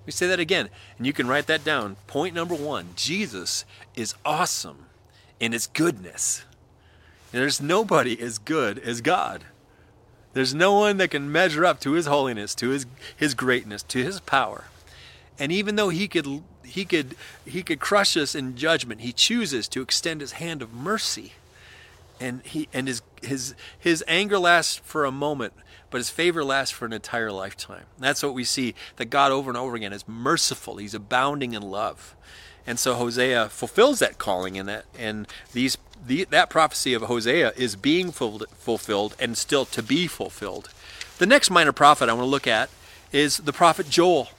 Me 0.05 0.11
say 0.11 0.27
that 0.27 0.39
again, 0.39 0.69
and 0.97 1.07
you 1.07 1.13
can 1.13 1.27
write 1.27 1.47
that 1.47 1.63
down. 1.63 1.95
Point 2.07 2.35
number 2.35 2.55
one 2.55 2.89
Jesus 2.95 3.65
is 3.95 4.15
awesome 4.25 4.85
in 5.39 5.51
his 5.51 5.67
goodness. 5.67 6.43
And 7.31 7.41
there's 7.41 7.61
nobody 7.61 8.19
as 8.21 8.37
good 8.37 8.77
as 8.79 9.01
God. 9.01 9.45
There's 10.33 10.53
no 10.53 10.73
one 10.73 10.97
that 10.97 11.11
can 11.11 11.31
measure 11.31 11.65
up 11.65 11.79
to 11.81 11.91
his 11.93 12.07
holiness, 12.07 12.55
to 12.55 12.69
his 12.69 12.85
his 13.15 13.33
greatness, 13.33 13.83
to 13.83 14.03
his 14.03 14.19
power. 14.19 14.65
And 15.39 15.51
even 15.51 15.75
though 15.75 15.89
he 15.89 16.07
could 16.07 16.43
he 16.63 16.85
could 16.85 17.15
he 17.45 17.63
could 17.63 17.79
crush 17.79 18.17
us 18.17 18.35
in 18.35 18.55
judgment, 18.55 19.01
he 19.01 19.13
chooses 19.13 19.67
to 19.69 19.81
extend 19.81 20.21
his 20.21 20.33
hand 20.33 20.61
of 20.61 20.73
mercy. 20.73 21.33
And 22.19 22.41
he 22.43 22.67
and 22.73 22.87
his 22.87 23.01
his 23.21 23.55
his 23.77 24.03
anger 24.07 24.39
lasts 24.39 24.77
for 24.83 25.05
a 25.05 25.11
moment, 25.11 25.53
but 25.89 25.97
his 25.97 26.09
favor 26.09 26.43
lasts 26.43 26.73
for 26.73 26.85
an 26.85 26.93
entire 26.93 27.31
lifetime. 27.31 27.85
That's 27.99 28.23
what 28.23 28.33
we 28.33 28.43
see 28.43 28.75
that 28.95 29.05
God 29.05 29.31
over 29.31 29.49
and 29.49 29.57
over 29.57 29.75
again 29.75 29.93
is 29.93 30.07
merciful. 30.07 30.77
He's 30.77 30.93
abounding 30.93 31.53
in 31.53 31.61
love. 31.61 32.15
And 32.65 32.79
so 32.79 32.93
Hosea 32.93 33.49
fulfills 33.49 33.99
that 33.99 34.17
calling 34.17 34.55
in 34.55 34.67
that 34.67 34.85
and 34.97 35.27
these 35.51 35.77
the, 36.05 36.25
that 36.25 36.49
prophecy 36.49 36.93
of 36.93 37.03
Hosea 37.03 37.53
is 37.55 37.75
being 37.75 38.11
fulfilled 38.11 39.15
and 39.19 39.37
still 39.37 39.65
to 39.65 39.81
be 39.81 40.07
fulfilled. 40.07 40.69
The 41.17 41.25
next 41.25 41.49
minor 41.49 41.71
prophet 41.71 42.09
I 42.09 42.13
want 42.13 42.25
to 42.25 42.29
look 42.29 42.47
at 42.47 42.69
is 43.11 43.37
the 43.37 43.53
prophet 43.53 43.89
Joel. 43.89 44.29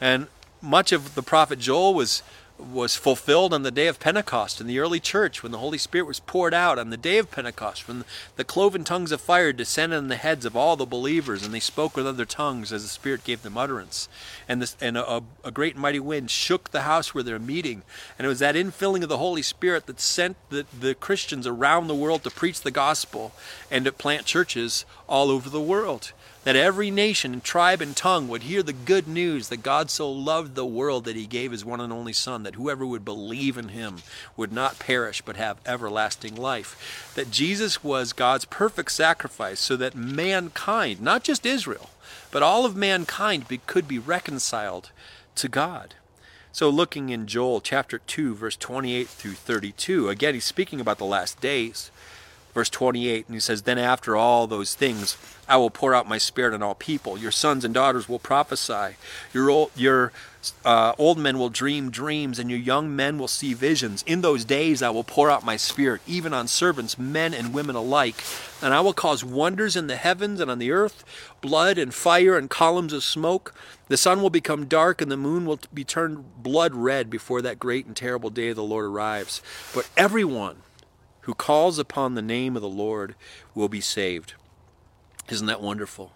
And 0.00 0.26
much 0.60 0.92
of 0.92 1.14
the 1.14 1.22
prophet 1.22 1.58
Joel 1.58 1.94
was 1.94 2.22
was 2.58 2.96
fulfilled 2.96 3.52
on 3.52 3.62
the 3.62 3.70
day 3.70 3.86
of 3.86 4.00
Pentecost 4.00 4.60
in 4.60 4.66
the 4.66 4.78
early 4.78 5.00
church 5.00 5.42
when 5.42 5.52
the 5.52 5.58
Holy 5.58 5.78
Spirit 5.78 6.06
was 6.06 6.20
poured 6.20 6.54
out 6.54 6.78
on 6.78 6.90
the 6.90 6.96
day 6.96 7.18
of 7.18 7.30
Pentecost, 7.30 7.86
when 7.86 8.04
the 8.36 8.44
cloven 8.44 8.84
tongues 8.84 9.12
of 9.12 9.20
fire 9.20 9.52
descended 9.52 9.98
on 9.98 10.08
the 10.08 10.16
heads 10.16 10.44
of 10.44 10.56
all 10.56 10.76
the 10.76 10.86
believers 10.86 11.44
and 11.44 11.52
they 11.52 11.60
spoke 11.60 11.96
with 11.96 12.06
other 12.06 12.24
tongues 12.24 12.72
as 12.72 12.82
the 12.82 12.88
Spirit 12.88 13.24
gave 13.24 13.42
them 13.42 13.58
utterance. 13.58 14.08
And, 14.48 14.62
this, 14.62 14.76
and 14.80 14.96
a, 14.96 15.22
a 15.44 15.50
great 15.50 15.74
and 15.74 15.82
mighty 15.82 16.00
wind 16.00 16.30
shook 16.30 16.70
the 16.70 16.82
house 16.82 17.14
where 17.14 17.22
they 17.22 17.32
were 17.32 17.38
meeting. 17.38 17.82
And 18.18 18.24
it 18.24 18.28
was 18.28 18.38
that 18.38 18.54
infilling 18.54 19.02
of 19.02 19.08
the 19.08 19.18
Holy 19.18 19.42
Spirit 19.42 19.86
that 19.86 20.00
sent 20.00 20.36
the, 20.50 20.66
the 20.78 20.94
Christians 20.94 21.46
around 21.46 21.86
the 21.86 21.94
world 21.94 22.22
to 22.24 22.30
preach 22.30 22.62
the 22.62 22.70
gospel 22.70 23.32
and 23.70 23.84
to 23.84 23.92
plant 23.92 24.24
churches 24.24 24.84
all 25.08 25.30
over 25.30 25.50
the 25.50 25.60
world 25.60 26.12
that 26.46 26.54
every 26.54 26.92
nation 26.92 27.32
and 27.32 27.42
tribe 27.42 27.80
and 27.80 27.96
tongue 27.96 28.28
would 28.28 28.44
hear 28.44 28.62
the 28.62 28.72
good 28.72 29.08
news 29.08 29.48
that 29.48 29.64
God 29.64 29.90
so 29.90 30.08
loved 30.08 30.54
the 30.54 30.64
world 30.64 31.04
that 31.04 31.16
he 31.16 31.26
gave 31.26 31.50
his 31.50 31.64
one 31.64 31.80
and 31.80 31.92
only 31.92 32.12
Son, 32.12 32.45
that 32.46 32.54
whoever 32.54 32.86
would 32.86 33.04
believe 33.04 33.58
in 33.58 33.68
him 33.68 33.98
would 34.36 34.52
not 34.52 34.78
perish 34.78 35.20
but 35.20 35.36
have 35.36 35.60
everlasting 35.66 36.36
life. 36.36 37.12
That 37.16 37.30
Jesus 37.30 37.82
was 37.82 38.12
God's 38.12 38.44
perfect 38.44 38.92
sacrifice 38.92 39.60
so 39.60 39.76
that 39.76 39.94
mankind, 39.94 41.00
not 41.02 41.24
just 41.24 41.44
Israel, 41.44 41.90
but 42.30 42.42
all 42.42 42.64
of 42.64 42.76
mankind 42.76 43.48
be, 43.48 43.58
could 43.58 43.88
be 43.88 43.98
reconciled 43.98 44.90
to 45.34 45.48
God. 45.48 45.94
So, 46.52 46.70
looking 46.70 47.10
in 47.10 47.26
Joel 47.26 47.60
chapter 47.60 47.98
2, 47.98 48.34
verse 48.34 48.56
28 48.56 49.08
through 49.08 49.32
32, 49.32 50.08
again, 50.08 50.32
he's 50.32 50.44
speaking 50.44 50.80
about 50.80 50.96
the 50.96 51.04
last 51.04 51.40
days 51.40 51.90
verse 52.56 52.70
28, 52.70 53.26
and 53.26 53.34
he 53.34 53.40
says, 53.40 53.62
Then 53.62 53.76
after 53.76 54.16
all 54.16 54.46
those 54.46 54.74
things, 54.74 55.18
I 55.46 55.58
will 55.58 55.68
pour 55.68 55.94
out 55.94 56.08
my 56.08 56.16
spirit 56.16 56.54
on 56.54 56.62
all 56.62 56.74
people. 56.74 57.18
Your 57.18 57.30
sons 57.30 57.66
and 57.66 57.74
daughters 57.74 58.08
will 58.08 58.18
prophesy. 58.18 58.96
Your 59.34 59.50
old, 59.50 59.72
your 59.76 60.10
uh, 60.64 60.94
old 60.98 61.18
men 61.18 61.38
will 61.38 61.48
dream 61.48 61.90
dreams, 61.90 62.38
and 62.38 62.50
your 62.50 62.58
young 62.58 62.94
men 62.94 63.18
will 63.18 63.28
see 63.28 63.54
visions. 63.54 64.02
In 64.06 64.20
those 64.20 64.44
days, 64.44 64.82
I 64.82 64.90
will 64.90 65.04
pour 65.04 65.30
out 65.30 65.44
my 65.44 65.56
spirit, 65.56 66.00
even 66.06 66.32
on 66.32 66.48
servants, 66.48 66.98
men 66.98 67.32
and 67.34 67.54
women 67.54 67.76
alike. 67.76 68.22
And 68.62 68.74
I 68.74 68.80
will 68.80 68.92
cause 68.92 69.24
wonders 69.24 69.76
in 69.76 69.86
the 69.86 69.96
heavens 69.96 70.40
and 70.40 70.50
on 70.50 70.58
the 70.58 70.72
earth, 70.72 71.04
blood 71.40 71.78
and 71.78 71.92
fire 71.92 72.36
and 72.36 72.50
columns 72.50 72.92
of 72.92 73.04
smoke. 73.04 73.54
The 73.88 73.96
sun 73.96 74.22
will 74.22 74.30
become 74.30 74.66
dark, 74.66 75.00
and 75.00 75.10
the 75.10 75.16
moon 75.16 75.46
will 75.46 75.60
be 75.72 75.84
turned 75.84 76.42
blood 76.42 76.74
red 76.74 77.10
before 77.10 77.42
that 77.42 77.58
great 77.58 77.86
and 77.86 77.96
terrible 77.96 78.30
day 78.30 78.48
of 78.48 78.56
the 78.56 78.62
Lord 78.62 78.86
arrives. 78.86 79.42
But 79.74 79.88
everyone 79.96 80.58
who 81.22 81.34
calls 81.34 81.78
upon 81.78 82.14
the 82.14 82.22
name 82.22 82.56
of 82.56 82.62
the 82.62 82.68
Lord 82.68 83.14
will 83.54 83.68
be 83.68 83.80
saved. 83.80 84.34
Isn't 85.28 85.46
that 85.46 85.60
wonderful? 85.60 86.12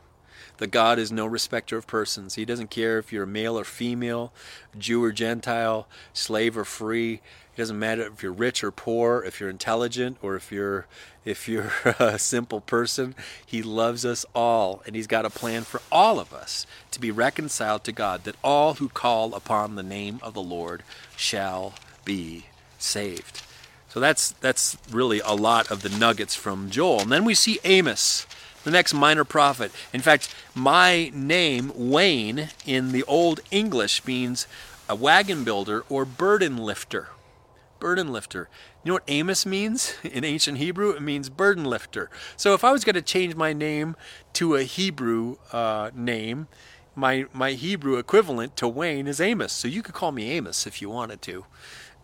That 0.61 0.71
God 0.71 0.99
is 0.99 1.11
no 1.11 1.25
respecter 1.25 1.79
of 1.79 1.87
persons. 1.87 2.35
He 2.35 2.45
doesn't 2.45 2.71
care 2.71 2.99
if 2.99 3.15
you're 3.15 3.25
male 3.25 3.59
or 3.59 3.65
female, 3.65 4.31
Jew 4.79 5.03
or 5.03 5.11
Gentile, 5.11 5.89
slave 6.13 6.57
or 6.57 6.67
free. 6.67 7.15
It 7.15 7.57
doesn't 7.57 7.79
matter 7.79 8.03
if 8.03 8.23
you're 8.23 8.31
rich 8.31 8.63
or 8.63 8.71
poor, 8.71 9.25
if 9.25 9.41
you're 9.41 9.49
intelligent 9.49 10.19
or 10.21 10.37
if 10.37 10.53
you're 10.53 10.87
if 11.25 11.49
you're 11.49 11.73
a 11.99 12.19
simple 12.19 12.61
person. 12.61 13.15
He 13.45 13.63
loves 13.63 14.05
us 14.05 14.27
all, 14.35 14.83
and 14.85 14.95
He's 14.95 15.07
got 15.07 15.25
a 15.25 15.31
plan 15.31 15.63
for 15.63 15.81
all 15.91 16.21
of 16.21 16.35
us 16.35 16.67
to 16.91 17.01
be 17.01 17.11
reconciled 17.11 17.83
to 17.85 17.93
God, 17.93 18.25
that 18.25 18.37
all 18.45 18.75
who 18.75 18.91
call 18.91 19.35
upon 19.35 19.77
the 19.77 19.83
name 19.83 20.21
of 20.23 20.35
the 20.35 20.43
Lord 20.43 20.83
shall 21.17 21.73
be 22.05 22.47
saved. 22.79 23.41
So 23.89 23.99
that's 23.99 24.33
that's 24.33 24.77
really 24.91 25.21
a 25.21 25.33
lot 25.33 25.71
of 25.71 25.81
the 25.81 25.89
nuggets 25.89 26.35
from 26.35 26.69
Joel. 26.69 27.01
And 27.01 27.13
then 27.13 27.25
we 27.25 27.35
see 27.35 27.61
Amos 27.65 28.27
the 28.65 28.71
next 28.71 28.95
minor 28.95 29.25
prophet. 29.25 29.73
In 29.93 30.01
fact, 30.01 30.35
my 30.55 31.11
name, 31.15 31.73
Wayne, 31.75 32.49
in 32.67 32.93
the 32.93 33.05
Old 33.05 33.41
English 33.51 34.05
means 34.07 34.47
a 34.89 34.95
wagon 34.95 35.45
builder 35.45 35.85
or 35.89 36.05
burden 36.05 36.57
lifter. 36.57 37.09
Burden 37.79 38.13
lifter. 38.13 38.49
You 38.83 38.91
know 38.91 38.95
what 38.95 39.05
Amos 39.09 39.47
means 39.47 39.95
in 40.03 40.25
ancient 40.25 40.59
Hebrew? 40.59 40.91
It 40.91 41.03
means 41.03 41.29
burden 41.29 41.65
lifter. 41.65 42.11
So 42.37 42.55
if 42.55 42.65
I 42.65 42.73
was 42.73 42.85
going 42.85 42.95
to 42.95 43.03
change 43.03 43.35
my 43.35 43.53
name 43.53 43.97
to 44.35 44.57
a 44.57 44.63
Hebrew 44.63 45.37
uh, 45.53 45.91
name, 45.95 46.49
my 46.95 47.27
my 47.33 47.53
Hebrew 47.53 47.97
equivalent 47.97 48.57
to 48.57 48.69
Wayne 48.69 49.07
is 49.07 49.21
Amos. 49.21 49.53
So 49.53 49.69
you 49.69 49.83
could 49.83 49.95
call 49.95 50.13
me 50.13 50.31
Amos 50.31 50.67
if 50.67 50.83
you 50.83 50.91
wanted 50.91 51.23
to. 51.23 51.47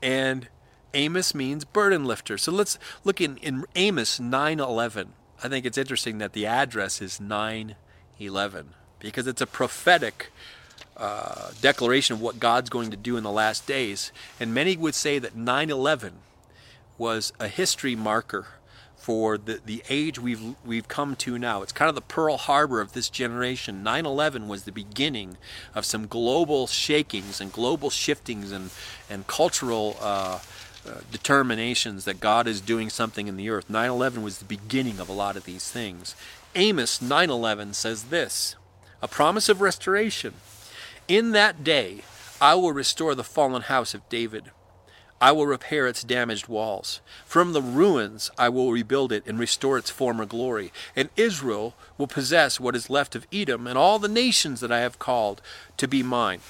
And 0.00 0.48
Amos 0.94 1.34
means 1.34 1.64
burden 1.64 2.04
lifter. 2.04 2.38
So 2.38 2.52
let's 2.52 2.78
look 3.04 3.20
in, 3.20 3.36
in 3.38 3.64
Amos 3.74 4.18
9:11. 4.18 5.08
I 5.42 5.48
think 5.48 5.66
it's 5.66 5.78
interesting 5.78 6.18
that 6.18 6.32
the 6.32 6.46
address 6.46 7.02
is 7.02 7.20
911 7.20 8.70
because 8.98 9.26
it's 9.26 9.42
a 9.42 9.46
prophetic 9.46 10.32
uh, 10.96 11.50
declaration 11.60 12.14
of 12.14 12.22
what 12.22 12.40
God's 12.40 12.70
going 12.70 12.90
to 12.90 12.96
do 12.96 13.16
in 13.16 13.22
the 13.22 13.30
last 13.30 13.66
days. 13.66 14.12
And 14.40 14.54
many 14.54 14.76
would 14.76 14.94
say 14.94 15.18
that 15.18 15.36
911 15.36 16.14
was 16.96 17.32
a 17.38 17.48
history 17.48 17.94
marker 17.94 18.46
for 18.96 19.36
the, 19.36 19.60
the 19.64 19.82
age 19.90 20.18
we've 20.18 20.56
we've 20.64 20.88
come 20.88 21.14
to 21.14 21.38
now. 21.38 21.62
It's 21.62 21.70
kind 21.70 21.88
of 21.88 21.94
the 21.94 22.00
Pearl 22.00 22.38
Harbor 22.38 22.80
of 22.80 22.92
this 22.92 23.10
generation. 23.10 23.84
9/11 23.84 24.48
was 24.48 24.64
the 24.64 24.72
beginning 24.72 25.36
of 25.74 25.84
some 25.84 26.06
global 26.06 26.66
shakings 26.66 27.40
and 27.40 27.52
global 27.52 27.90
shiftings 27.90 28.50
and 28.50 28.70
and 29.08 29.26
cultural 29.26 29.96
uh, 30.00 30.40
uh, 30.86 31.00
determinations 31.10 32.04
that 32.04 32.20
God 32.20 32.46
is 32.46 32.60
doing 32.60 32.90
something 32.90 33.28
in 33.28 33.36
the 33.36 33.50
earth. 33.50 33.68
9 33.68 33.90
11 33.90 34.22
was 34.22 34.38
the 34.38 34.44
beginning 34.44 34.98
of 35.00 35.08
a 35.08 35.12
lot 35.12 35.36
of 35.36 35.44
these 35.44 35.70
things. 35.70 36.14
Amos 36.54 37.02
9 37.02 37.30
11 37.30 37.74
says 37.74 38.04
this 38.04 38.56
a 39.02 39.08
promise 39.08 39.48
of 39.48 39.60
restoration. 39.60 40.34
In 41.06 41.32
that 41.32 41.62
day, 41.62 42.02
I 42.40 42.54
will 42.54 42.72
restore 42.72 43.14
the 43.14 43.24
fallen 43.24 43.62
house 43.62 43.94
of 43.94 44.08
David. 44.08 44.50
I 45.20 45.32
will 45.32 45.46
repair 45.46 45.86
its 45.86 46.04
damaged 46.04 46.48
walls. 46.48 47.00
From 47.24 47.52
the 47.52 47.62
ruins 47.62 48.30
I 48.36 48.48
will 48.48 48.72
rebuild 48.72 49.12
it 49.12 49.24
and 49.26 49.38
restore 49.38 49.78
its 49.78 49.90
former 49.90 50.26
glory. 50.26 50.72
And 50.94 51.08
Israel 51.16 51.74
will 51.96 52.06
possess 52.06 52.60
what 52.60 52.76
is 52.76 52.90
left 52.90 53.14
of 53.14 53.26
Edom 53.32 53.66
and 53.66 53.78
all 53.78 53.98
the 53.98 54.08
nations 54.08 54.60
that 54.60 54.72
I 54.72 54.80
have 54.80 54.98
called 54.98 55.40
to 55.78 55.88
be 55.88 56.02
mine. 56.02 56.40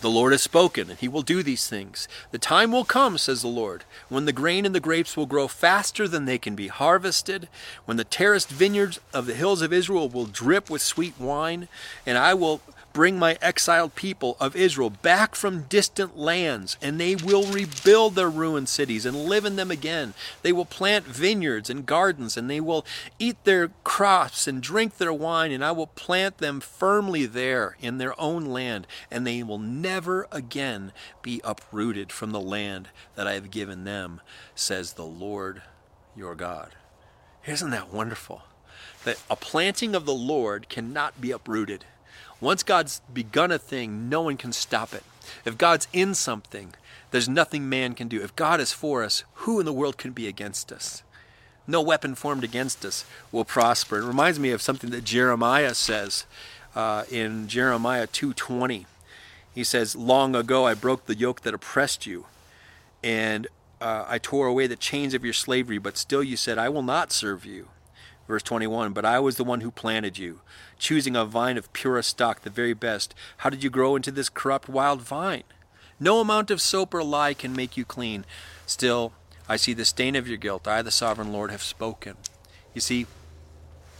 The 0.00 0.10
Lord 0.10 0.32
has 0.32 0.42
spoken, 0.42 0.90
and 0.90 0.98
he 0.98 1.08
will 1.08 1.22
do 1.22 1.42
these 1.42 1.68
things. 1.68 2.08
The 2.30 2.38
time 2.38 2.72
will 2.72 2.84
come, 2.84 3.18
says 3.18 3.42
the 3.42 3.48
Lord, 3.48 3.84
when 4.08 4.24
the 4.24 4.32
grain 4.32 4.64
and 4.64 4.74
the 4.74 4.80
grapes 4.80 5.16
will 5.16 5.26
grow 5.26 5.46
faster 5.46 6.08
than 6.08 6.24
they 6.24 6.38
can 6.38 6.54
be 6.54 6.68
harvested, 6.68 7.48
when 7.84 7.98
the 7.98 8.04
terraced 8.04 8.48
vineyards 8.48 8.98
of 9.12 9.26
the 9.26 9.34
hills 9.34 9.60
of 9.60 9.72
Israel 9.72 10.08
will 10.08 10.26
drip 10.26 10.70
with 10.70 10.80
sweet 10.80 11.14
wine, 11.18 11.68
and 12.06 12.16
I 12.16 12.32
will 12.32 12.62
bring 12.92 13.18
my 13.18 13.38
exiled 13.40 13.94
people 13.94 14.36
of 14.40 14.56
Israel 14.56 14.90
back 14.90 15.34
from 15.34 15.62
distant 15.62 16.16
lands, 16.16 16.76
and 16.82 17.00
they 17.00 17.14
will 17.14 17.44
rebuild 17.44 18.14
their 18.14 18.30
ruined 18.30 18.68
cities 18.68 19.06
and 19.06 19.24
live 19.24 19.44
in 19.44 19.56
them 19.56 19.70
again. 19.70 20.14
They 20.42 20.52
will 20.52 20.64
plant 20.64 21.04
vineyards 21.06 21.70
and 21.70 21.86
gardens, 21.86 22.36
and 22.36 22.50
they 22.50 22.60
will 22.60 22.84
eat 23.18 23.42
their 23.44 23.68
crops 23.84 24.46
and 24.46 24.62
drink 24.62 24.96
their 24.96 25.12
wine, 25.12 25.52
and 25.52 25.64
I 25.64 25.72
will 25.72 25.86
plant 25.86 26.38
them 26.38 26.60
firmly 26.60 27.26
there 27.26 27.76
in 27.80 27.98
their 27.98 28.18
own 28.20 28.44
land, 28.44 28.86
and 29.10 29.26
they 29.26 29.42
will 29.42 29.58
never 29.58 30.26
again 30.32 30.92
be 31.22 31.40
uprooted 31.44 32.12
from 32.12 32.32
the 32.32 32.40
land 32.40 32.88
that 33.14 33.26
I 33.26 33.34
have 33.34 33.50
given 33.50 33.84
them, 33.84 34.20
says 34.54 34.94
the 34.94 35.04
Lord 35.04 35.62
your 36.16 36.34
God. 36.34 36.74
Isn't 37.46 37.70
that 37.70 37.92
wonderful? 37.92 38.42
That 39.04 39.22
a 39.30 39.36
planting 39.36 39.94
of 39.94 40.04
the 40.04 40.14
Lord 40.14 40.68
cannot 40.68 41.20
be 41.20 41.30
uprooted. 41.30 41.84
Once 42.40 42.62
God's 42.62 43.00
begun 43.12 43.52
a 43.52 43.58
thing, 43.58 44.08
no 44.08 44.22
one 44.22 44.36
can 44.36 44.52
stop 44.52 44.94
it. 44.94 45.04
If 45.44 45.58
God's 45.58 45.88
in 45.92 46.14
something, 46.14 46.72
there's 47.10 47.28
nothing 47.28 47.68
man 47.68 47.94
can 47.94 48.08
do. 48.08 48.22
If 48.22 48.34
God 48.36 48.60
is 48.60 48.72
for 48.72 49.02
us, 49.02 49.24
who 49.34 49.60
in 49.60 49.66
the 49.66 49.72
world 49.72 49.98
can 49.98 50.12
be 50.12 50.26
against 50.26 50.72
us? 50.72 51.02
No 51.66 51.80
weapon 51.82 52.14
formed 52.14 52.42
against 52.42 52.84
us 52.84 53.04
will 53.30 53.44
prosper. 53.44 53.98
It 53.98 54.06
reminds 54.06 54.38
me 54.38 54.50
of 54.50 54.62
something 54.62 54.90
that 54.90 55.04
Jeremiah 55.04 55.74
says 55.74 56.26
uh, 56.74 57.04
in 57.10 57.46
Jeremiah 57.48 58.06
2:20. 58.06 58.86
He 59.54 59.64
says, 59.64 59.94
"Long 59.94 60.34
ago 60.34 60.66
I 60.66 60.74
broke 60.74 61.06
the 61.06 61.14
yoke 61.14 61.42
that 61.42 61.54
oppressed 61.54 62.06
you, 62.06 62.26
and 63.04 63.46
uh, 63.80 64.04
I 64.08 64.18
tore 64.18 64.46
away 64.46 64.66
the 64.66 64.76
chains 64.76 65.14
of 65.14 65.24
your 65.24 65.32
slavery. 65.32 65.78
But 65.78 65.96
still, 65.96 66.22
you 66.22 66.36
said, 66.36 66.58
I 66.58 66.68
will 66.68 66.82
not 66.82 67.12
serve 67.12 67.44
you." 67.44 67.68
Verse 68.30 68.44
21 68.44 68.92
But 68.92 69.04
I 69.04 69.18
was 69.18 69.34
the 69.34 69.44
one 69.44 69.60
who 69.60 69.72
planted 69.72 70.16
you, 70.16 70.40
choosing 70.78 71.16
a 71.16 71.24
vine 71.24 71.58
of 71.58 71.72
purest 71.72 72.10
stock, 72.10 72.42
the 72.42 72.48
very 72.48 72.74
best. 72.74 73.12
How 73.38 73.50
did 73.50 73.64
you 73.64 73.70
grow 73.70 73.96
into 73.96 74.12
this 74.12 74.28
corrupt 74.28 74.68
wild 74.68 75.02
vine? 75.02 75.42
No 75.98 76.20
amount 76.20 76.52
of 76.52 76.60
soap 76.60 76.94
or 76.94 77.02
lye 77.02 77.34
can 77.34 77.56
make 77.56 77.76
you 77.76 77.84
clean. 77.84 78.24
Still, 78.66 79.12
I 79.48 79.56
see 79.56 79.72
the 79.72 79.84
stain 79.84 80.14
of 80.14 80.28
your 80.28 80.36
guilt. 80.36 80.68
I, 80.68 80.80
the 80.80 80.92
sovereign 80.92 81.32
Lord, 81.32 81.50
have 81.50 81.60
spoken. 81.60 82.18
You 82.72 82.80
see, 82.80 83.08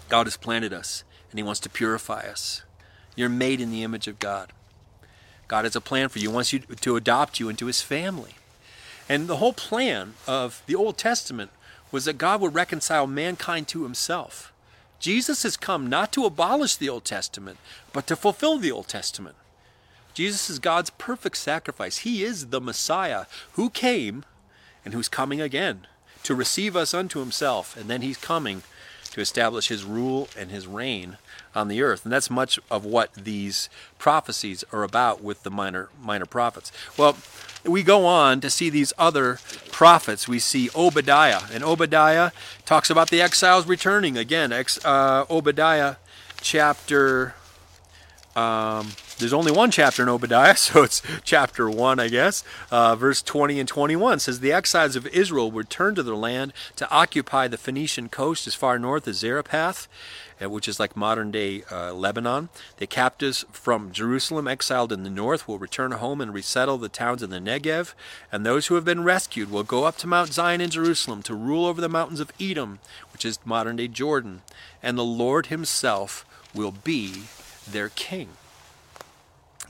God 0.09 0.28
has 0.28 0.37
planted 0.37 0.72
us, 0.72 1.03
and 1.33 1.39
He 1.41 1.43
wants 1.43 1.59
to 1.62 1.68
purify 1.68 2.20
us. 2.20 2.62
You're 3.16 3.28
made 3.28 3.61
in 3.61 3.72
the 3.72 3.83
image 3.83 4.07
of 4.07 4.20
God. 4.20 4.53
God 5.49 5.64
has 5.64 5.74
a 5.74 5.81
plan 5.81 6.09
for 6.09 6.20
you. 6.20 6.31
He 6.31 6.35
wants 6.37 6.53
you 6.53 6.61
to 6.61 6.95
adopt 6.95 7.41
you 7.41 7.49
into 7.49 7.66
His 7.66 7.83
family. 7.83 8.37
And 9.09 9.26
the 9.26 9.39
whole 9.39 9.55
plan 9.55 10.14
of 10.28 10.62
the 10.66 10.76
Old 10.76 10.99
Testament 10.99 11.51
was 11.91 12.05
that 12.05 12.18
God 12.18 12.41
would 12.41 12.55
reconcile 12.55 13.07
mankind 13.07 13.68
to 13.68 13.82
himself. 13.82 14.53
Jesus 14.99 15.43
has 15.43 15.57
come 15.57 15.88
not 15.88 16.12
to 16.12 16.26
abolish 16.26 16.76
the 16.76 16.88
Old 16.88 17.05
Testament, 17.05 17.59
but 17.93 18.07
to 18.07 18.16
fulfill 18.16 18.59
the 18.59 18.70
Old 18.70 18.86
Testament. 18.86 19.36
Jesus 20.12 20.51
is 20.51 20.59
God's 20.59 20.91
perfect 20.91 21.36
sacrifice. 21.36 21.99
He 21.99 22.22
is 22.22 22.49
the 22.49 22.61
Messiah 22.61 23.24
who 23.53 23.70
came 23.70 24.24
and 24.84 24.93
who's 24.93 25.09
coming 25.09 25.41
again 25.41 25.86
to 26.24 26.34
receive 26.34 26.76
us 26.76 26.93
unto 26.93 27.20
himself. 27.20 27.76
And 27.76 27.88
then 27.88 28.03
he's 28.03 28.18
coming 28.18 28.62
to 29.13 29.21
establish 29.21 29.69
his 29.69 29.85
rule 29.85 30.29
and 30.39 30.51
his 30.51 30.67
reign 30.67 31.19
on 31.55 31.69
the 31.69 31.83
earth. 31.83 32.05
And 32.05 32.13
that's 32.13 32.31
much 32.31 32.59
of 32.71 32.85
what 32.85 33.13
these 33.15 33.69
prophecies 33.99 34.65
are 34.73 34.83
about 34.83 35.23
with 35.23 35.43
the 35.43 35.51
minor 35.51 35.89
minor 36.01 36.27
prophets. 36.27 36.71
Well, 36.97 37.17
we 37.65 37.83
go 37.83 38.07
on 38.07 38.41
to 38.41 38.51
see 38.51 38.71
these 38.71 38.93
other 38.99 39.39
prophets. 39.71 40.29
We 40.29 40.39
see 40.39 40.71
Obadiah, 40.75 41.43
and 41.53 41.63
Obadiah 41.63 42.31
talks 42.65 42.89
about 42.91 43.11
the 43.11 43.21
exiles 43.21 43.67
returning. 43.67 44.17
Again, 44.17 44.53
ex, 44.53 44.83
uh, 44.85 45.27
Obadiah 45.29 45.97
chapter. 46.41 47.35
Um, 48.37 48.93
there's 49.18 49.33
only 49.33 49.53
one 49.53 49.70
chapter 49.70 50.03
in 50.03 50.09
Obadiah, 50.09 50.57
so 50.57 50.83
it's 50.83 51.03
chapter 51.24 51.70
1, 51.70 51.99
I 51.99 52.09
guess. 52.09 52.45
Uh, 52.70 52.97
verse 52.97 53.22
20 53.22 53.61
and 53.61 53.68
21 53.68 54.20
says, 54.20 54.41
The 54.41 54.53
exiles 54.53 54.97
of 54.97 55.07
Israel 55.09 55.51
returned 55.53 55.97
to 55.97 56.03
their 56.03 56.14
land 56.14 56.53
to 56.76 56.91
occupy 56.91 57.49
the 57.49 57.59
Phoenician 57.59 58.09
coast 58.09 58.47
as 58.47 58.55
far 58.55 58.78
north 58.78 59.07
as 59.09 59.18
Zarephath 59.18 59.89
uh, 60.43 60.49
which 60.49 60.68
is 60.68 60.81
like 60.81 60.97
modern 60.97 61.31
day 61.31 61.62
uh, 61.70 61.93
Lebanon. 61.93 62.49
The 62.78 62.87
captives 62.87 63.45
from 63.53 63.93
Jerusalem, 63.93 64.49
exiled 64.49 64.93
in 64.93 65.03
the 65.03 65.11
north, 65.11 65.47
will 65.47 65.59
return 65.59 65.93
home 65.93 66.20
and 66.20 66.33
resettle 66.33 66.78
the 66.78 66.89
towns 66.89 67.22
in 67.22 67.31
the 67.31 67.39
Negev. 67.39 67.95
And 68.33 68.45
those 68.45 68.66
who 68.66 68.74
have 68.74 68.85
been 68.85 69.05
rescued 69.05 69.51
will 69.51 69.62
go 69.62 69.85
up 69.85 69.97
to 69.99 70.07
Mount 70.07 70.33
Zion 70.33 70.61
in 70.61 70.70
Jerusalem 70.70 71.22
to 71.24 71.35
rule 71.35 71.66
over 71.66 71.81
the 71.81 71.89
mountains 71.89 72.20
of 72.20 72.33
Edom, 72.41 72.78
which 73.12 73.24
is 73.24 73.39
modern 73.45 73.76
day 73.76 73.89
Jordan. 73.89 74.43
And 74.83 74.97
the 74.97 75.05
Lord 75.05 75.47
Himself 75.47 76.24
will 76.55 76.72
be 76.72 77.24
their 77.67 77.89
king. 77.89 78.29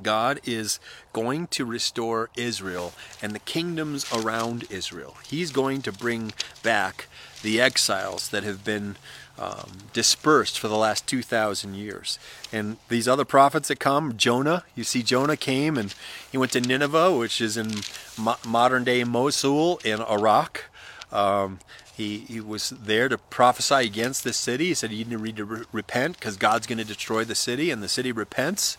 God 0.03 0.41
is 0.45 0.81
going 1.13 1.47
to 1.49 1.65
restore 1.65 2.31
Israel 2.37 2.93
and 3.21 3.33
the 3.33 3.41
kingdoms 3.41 4.11
around 4.13 4.65
Israel. 4.71 5.17
He's 5.27 5.51
going 5.51 5.83
to 5.83 5.93
bring 5.93 6.33
back 6.63 7.07
the 7.43 7.61
exiles 7.61 8.29
that 8.31 8.43
have 8.43 8.65
been 8.65 8.97
um, 9.39 9.71
dispersed 9.93 10.59
for 10.59 10.69
the 10.69 10.77
last 10.77 11.07
2,000 11.07 11.75
years. 11.75 12.19
And 12.53 12.77
these 12.89 13.09
other 13.09 13.25
prophets 13.25 13.69
that 13.69 13.81
come, 13.81 14.17
Jonah, 14.17 14.65
you 14.75 14.85
see, 14.85 15.03
Jonah 15.03 15.37
came 15.37 15.79
and 15.79 15.95
he 16.31 16.37
went 16.37 16.53
to 16.53 16.61
Nineveh, 16.61 17.17
which 17.17 17.41
is 17.41 17.57
in 17.57 17.73
mo- 18.19 18.37
modern 18.47 18.85
day 18.85 19.03
Mosul 19.03 19.81
in 19.85 20.01
Iraq. 20.03 20.65
Um, 21.11 21.59
He, 22.01 22.21
he 22.21 22.41
was 22.41 22.71
there 22.71 23.11
to 23.11 23.19
prophesy 23.19 23.75
against 23.75 24.25
the 24.25 24.33
city. 24.33 24.69
He 24.69 24.75
said, 24.75 24.91
You 24.91 25.05
need 25.05 25.37
to 25.37 25.45
re- 25.45 25.65
repent 25.71 26.19
because 26.19 26.39
God's 26.39 26.67
going 26.67 26.79
to 26.79 26.85
destroy 26.85 27.25
the 27.25 27.35
city, 27.35 27.71
and 27.71 27.83
the 27.83 27.89
city 27.89 28.11
repents. 28.11 28.79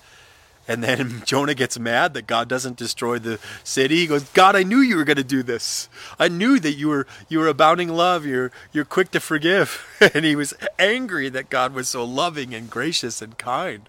And 0.67 0.83
then 0.83 1.21
Jonah 1.25 1.53
gets 1.53 1.77
mad 1.77 2.15
that 2.15 2.25
God 2.25 2.47
doesn't 2.47 2.77
destroy 2.77 3.19
the 3.19 3.39
city. 3.63 3.97
He 3.97 4.07
goes, 4.07 4.23
God, 4.29 4.55
I 4.55 4.63
knew 4.63 4.79
you 4.79 4.95
were 4.95 5.03
going 5.03 5.17
to 5.17 5.23
do 5.23 5.43
this. 5.43 5.87
I 6.17 6.29
knew 6.29 6.59
that 6.61 6.71
you 6.71 6.87
were 6.87 7.05
you 7.29 7.37
were 7.37 7.47
abounding 7.47 7.89
love. 7.89 8.25
You're 8.25 8.51
you're 8.73 8.85
quick 8.85 9.11
to 9.11 9.19
forgive. 9.19 9.87
And 10.15 10.25
he 10.25 10.35
was 10.35 10.55
angry 10.79 11.29
that 11.29 11.51
God 11.51 11.75
was 11.75 11.87
so 11.87 12.03
loving 12.03 12.55
and 12.55 12.71
gracious 12.71 13.21
and 13.21 13.37
kind. 13.37 13.87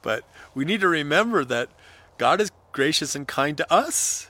But 0.00 0.22
we 0.54 0.64
need 0.64 0.80
to 0.80 0.88
remember 0.88 1.44
that 1.44 1.70
God 2.18 2.40
is 2.40 2.52
gracious 2.70 3.16
and 3.16 3.26
kind 3.26 3.56
to 3.56 3.72
us. 3.72 4.29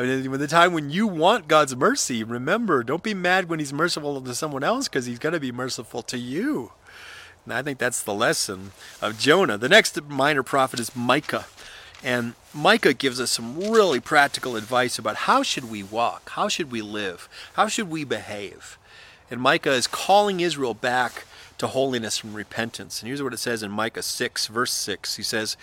I 0.00 0.04
mean, 0.04 0.30
when 0.30 0.40
the 0.40 0.46
time 0.46 0.72
when 0.72 0.88
you 0.88 1.06
want 1.06 1.46
God's 1.46 1.76
mercy, 1.76 2.24
remember, 2.24 2.82
don't 2.82 3.02
be 3.02 3.12
mad 3.12 3.50
when 3.50 3.58
He's 3.58 3.72
merciful 3.72 4.18
to 4.18 4.34
someone 4.34 4.64
else 4.64 4.88
because 4.88 5.04
He's 5.04 5.18
going 5.18 5.34
to 5.34 5.40
be 5.40 5.52
merciful 5.52 6.00
to 6.04 6.16
you. 6.16 6.72
And 7.44 7.52
I 7.52 7.62
think 7.62 7.78
that's 7.78 8.02
the 8.02 8.14
lesson 8.14 8.72
of 9.02 9.18
Jonah. 9.18 9.58
The 9.58 9.68
next 9.68 10.02
minor 10.08 10.42
prophet 10.42 10.80
is 10.80 10.96
Micah. 10.96 11.44
And 12.02 12.32
Micah 12.54 12.94
gives 12.94 13.20
us 13.20 13.30
some 13.30 13.60
really 13.60 14.00
practical 14.00 14.56
advice 14.56 14.98
about 14.98 15.16
how 15.16 15.42
should 15.42 15.70
we 15.70 15.82
walk? 15.82 16.30
How 16.30 16.48
should 16.48 16.70
we 16.70 16.80
live? 16.80 17.28
How 17.52 17.68
should 17.68 17.90
we 17.90 18.04
behave? 18.04 18.78
And 19.30 19.38
Micah 19.38 19.72
is 19.72 19.86
calling 19.86 20.40
Israel 20.40 20.72
back 20.72 21.26
to 21.58 21.66
holiness 21.66 22.16
from 22.16 22.32
repentance. 22.32 23.02
And 23.02 23.08
here's 23.08 23.22
what 23.22 23.34
it 23.34 23.38
says 23.38 23.62
in 23.62 23.70
Micah 23.70 24.02
6, 24.02 24.46
verse 24.46 24.72
6. 24.72 25.16
He 25.16 25.22
says, 25.22 25.58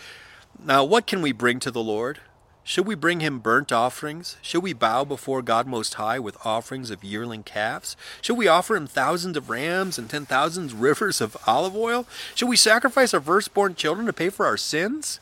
Now 0.63 0.83
what 0.83 1.07
can 1.07 1.23
we 1.23 1.31
bring 1.31 1.59
to 1.61 1.71
the 1.71 1.81
Lord? 1.81 2.19
Should 2.67 2.85
we 2.85 2.95
bring 2.95 3.21
him 3.21 3.39
burnt 3.39 3.71
offerings? 3.71 4.35
Should 4.41 4.61
we 4.61 4.73
bow 4.73 5.05
before 5.05 5.41
God 5.41 5.67
Most 5.67 5.93
High 5.93 6.19
with 6.19 6.45
offerings 6.45 6.91
of 6.91 7.01
yearling 7.01 7.43
calves? 7.43 7.95
Should 8.21 8.35
we 8.35 8.49
offer 8.49 8.75
him 8.75 8.87
thousands 8.87 9.37
of 9.37 9.49
rams 9.49 9.97
and 9.97 10.09
ten 10.09 10.25
thousands 10.25 10.73
rivers 10.73 11.21
of 11.21 11.37
olive 11.47 11.77
oil? 11.77 12.05
Should 12.35 12.49
we 12.49 12.57
sacrifice 12.57 13.13
our 13.13 13.21
firstborn 13.21 13.75
children 13.75 14.05
to 14.05 14.11
pay 14.11 14.27
for 14.27 14.45
our 14.45 14.57
sins? 14.57 15.21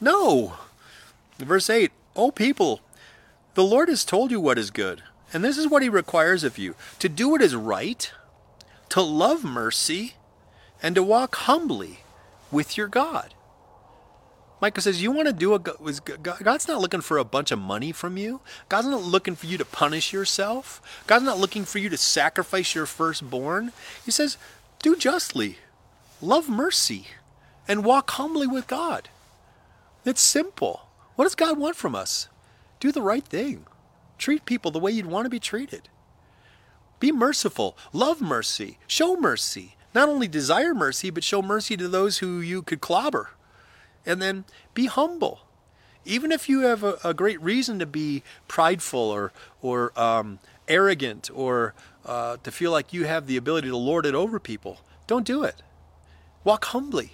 No. 0.00 0.54
Verse 1.38 1.68
8 1.68 1.92
O 2.16 2.30
people, 2.30 2.80
the 3.52 3.62
Lord 3.62 3.90
has 3.90 4.02
told 4.02 4.30
you 4.30 4.40
what 4.40 4.56
is 4.56 4.70
good, 4.70 5.02
and 5.34 5.44
this 5.44 5.58
is 5.58 5.68
what 5.68 5.82
he 5.82 5.90
requires 5.90 6.44
of 6.44 6.56
you 6.56 6.76
to 6.98 7.10
do 7.10 7.28
what 7.28 7.42
is 7.42 7.54
right, 7.54 8.10
to 8.88 9.02
love 9.02 9.44
mercy, 9.44 10.14
and 10.82 10.94
to 10.94 11.02
walk 11.02 11.36
humbly 11.36 11.98
with 12.50 12.78
your 12.78 12.88
God. 12.88 13.34
Micah 14.66 14.80
says, 14.80 15.00
You 15.00 15.12
want 15.12 15.28
to 15.28 15.32
do 15.32 15.54
a. 15.54 15.60
God's 15.60 16.66
not 16.66 16.80
looking 16.80 17.00
for 17.00 17.18
a 17.18 17.24
bunch 17.24 17.52
of 17.52 17.58
money 17.60 17.92
from 17.92 18.16
you. 18.16 18.40
God's 18.68 18.88
not 18.88 19.04
looking 19.04 19.36
for 19.36 19.46
you 19.46 19.56
to 19.58 19.64
punish 19.64 20.12
yourself. 20.12 20.82
God's 21.06 21.24
not 21.24 21.38
looking 21.38 21.64
for 21.64 21.78
you 21.78 21.88
to 21.88 21.96
sacrifice 21.96 22.74
your 22.74 22.84
firstborn. 22.84 23.70
He 24.04 24.10
says, 24.10 24.36
Do 24.82 24.96
justly, 24.96 25.58
love 26.20 26.48
mercy, 26.48 27.06
and 27.68 27.84
walk 27.84 28.10
humbly 28.10 28.48
with 28.48 28.66
God. 28.66 29.08
It's 30.04 30.20
simple. 30.20 30.88
What 31.14 31.26
does 31.26 31.36
God 31.36 31.58
want 31.58 31.76
from 31.76 31.94
us? 31.94 32.26
Do 32.80 32.90
the 32.90 33.02
right 33.02 33.24
thing. 33.24 33.66
Treat 34.18 34.46
people 34.46 34.72
the 34.72 34.80
way 34.80 34.90
you'd 34.90 35.06
want 35.06 35.26
to 35.26 35.30
be 35.30 35.38
treated. 35.38 35.88
Be 36.98 37.12
merciful. 37.12 37.78
Love 37.92 38.20
mercy. 38.20 38.78
Show 38.88 39.14
mercy. 39.14 39.76
Not 39.94 40.08
only 40.08 40.26
desire 40.26 40.74
mercy, 40.74 41.10
but 41.10 41.22
show 41.22 41.40
mercy 41.40 41.76
to 41.76 41.86
those 41.86 42.18
who 42.18 42.40
you 42.40 42.62
could 42.62 42.80
clobber 42.80 43.30
and 44.06 44.22
then 44.22 44.44
be 44.72 44.86
humble. 44.86 45.40
Even 46.04 46.30
if 46.30 46.48
you 46.48 46.60
have 46.60 46.84
a, 46.84 46.98
a 47.02 47.12
great 47.12 47.42
reason 47.42 47.80
to 47.80 47.86
be 47.86 48.22
prideful 48.46 49.00
or, 49.00 49.32
or 49.60 49.92
um, 49.98 50.38
arrogant 50.68 51.28
or 51.34 51.74
uh, 52.04 52.36
to 52.44 52.52
feel 52.52 52.70
like 52.70 52.92
you 52.92 53.04
have 53.04 53.26
the 53.26 53.36
ability 53.36 53.68
to 53.68 53.76
lord 53.76 54.06
it 54.06 54.14
over 54.14 54.38
people, 54.38 54.80
don't 55.06 55.26
do 55.26 55.42
it. 55.42 55.62
Walk 56.44 56.66
humbly. 56.66 57.12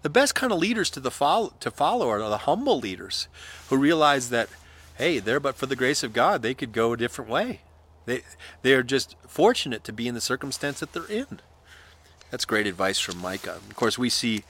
The 0.00 0.08
best 0.08 0.34
kind 0.34 0.52
of 0.52 0.58
leaders 0.58 0.90
to, 0.90 1.00
the 1.00 1.10
follow, 1.10 1.52
to 1.60 1.70
follow 1.70 2.08
are 2.08 2.18
the 2.18 2.38
humble 2.38 2.78
leaders 2.78 3.28
who 3.68 3.76
realize 3.76 4.30
that, 4.30 4.48
hey, 4.96 5.18
there 5.18 5.40
but 5.40 5.56
for 5.56 5.66
the 5.66 5.76
grace 5.76 6.02
of 6.02 6.12
God, 6.12 6.40
they 6.40 6.54
could 6.54 6.72
go 6.72 6.92
a 6.92 6.96
different 6.96 7.30
way. 7.30 7.60
They, 8.06 8.22
they 8.62 8.72
are 8.72 8.82
just 8.82 9.16
fortunate 9.26 9.84
to 9.84 9.92
be 9.92 10.08
in 10.08 10.14
the 10.14 10.20
circumstance 10.20 10.80
that 10.80 10.94
they're 10.94 11.04
in. 11.04 11.40
That's 12.30 12.44
great 12.44 12.66
advice 12.66 12.98
from 12.98 13.18
Micah. 13.18 13.54
Of 13.54 13.74
course, 13.74 13.98
we 13.98 14.10
see 14.10 14.44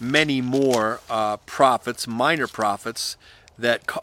many 0.00 0.40
more 0.40 1.00
uh, 1.10 1.38
prophets, 1.38 2.06
minor 2.06 2.46
prophets, 2.46 3.16
that 3.58 3.86
ca- 3.86 4.00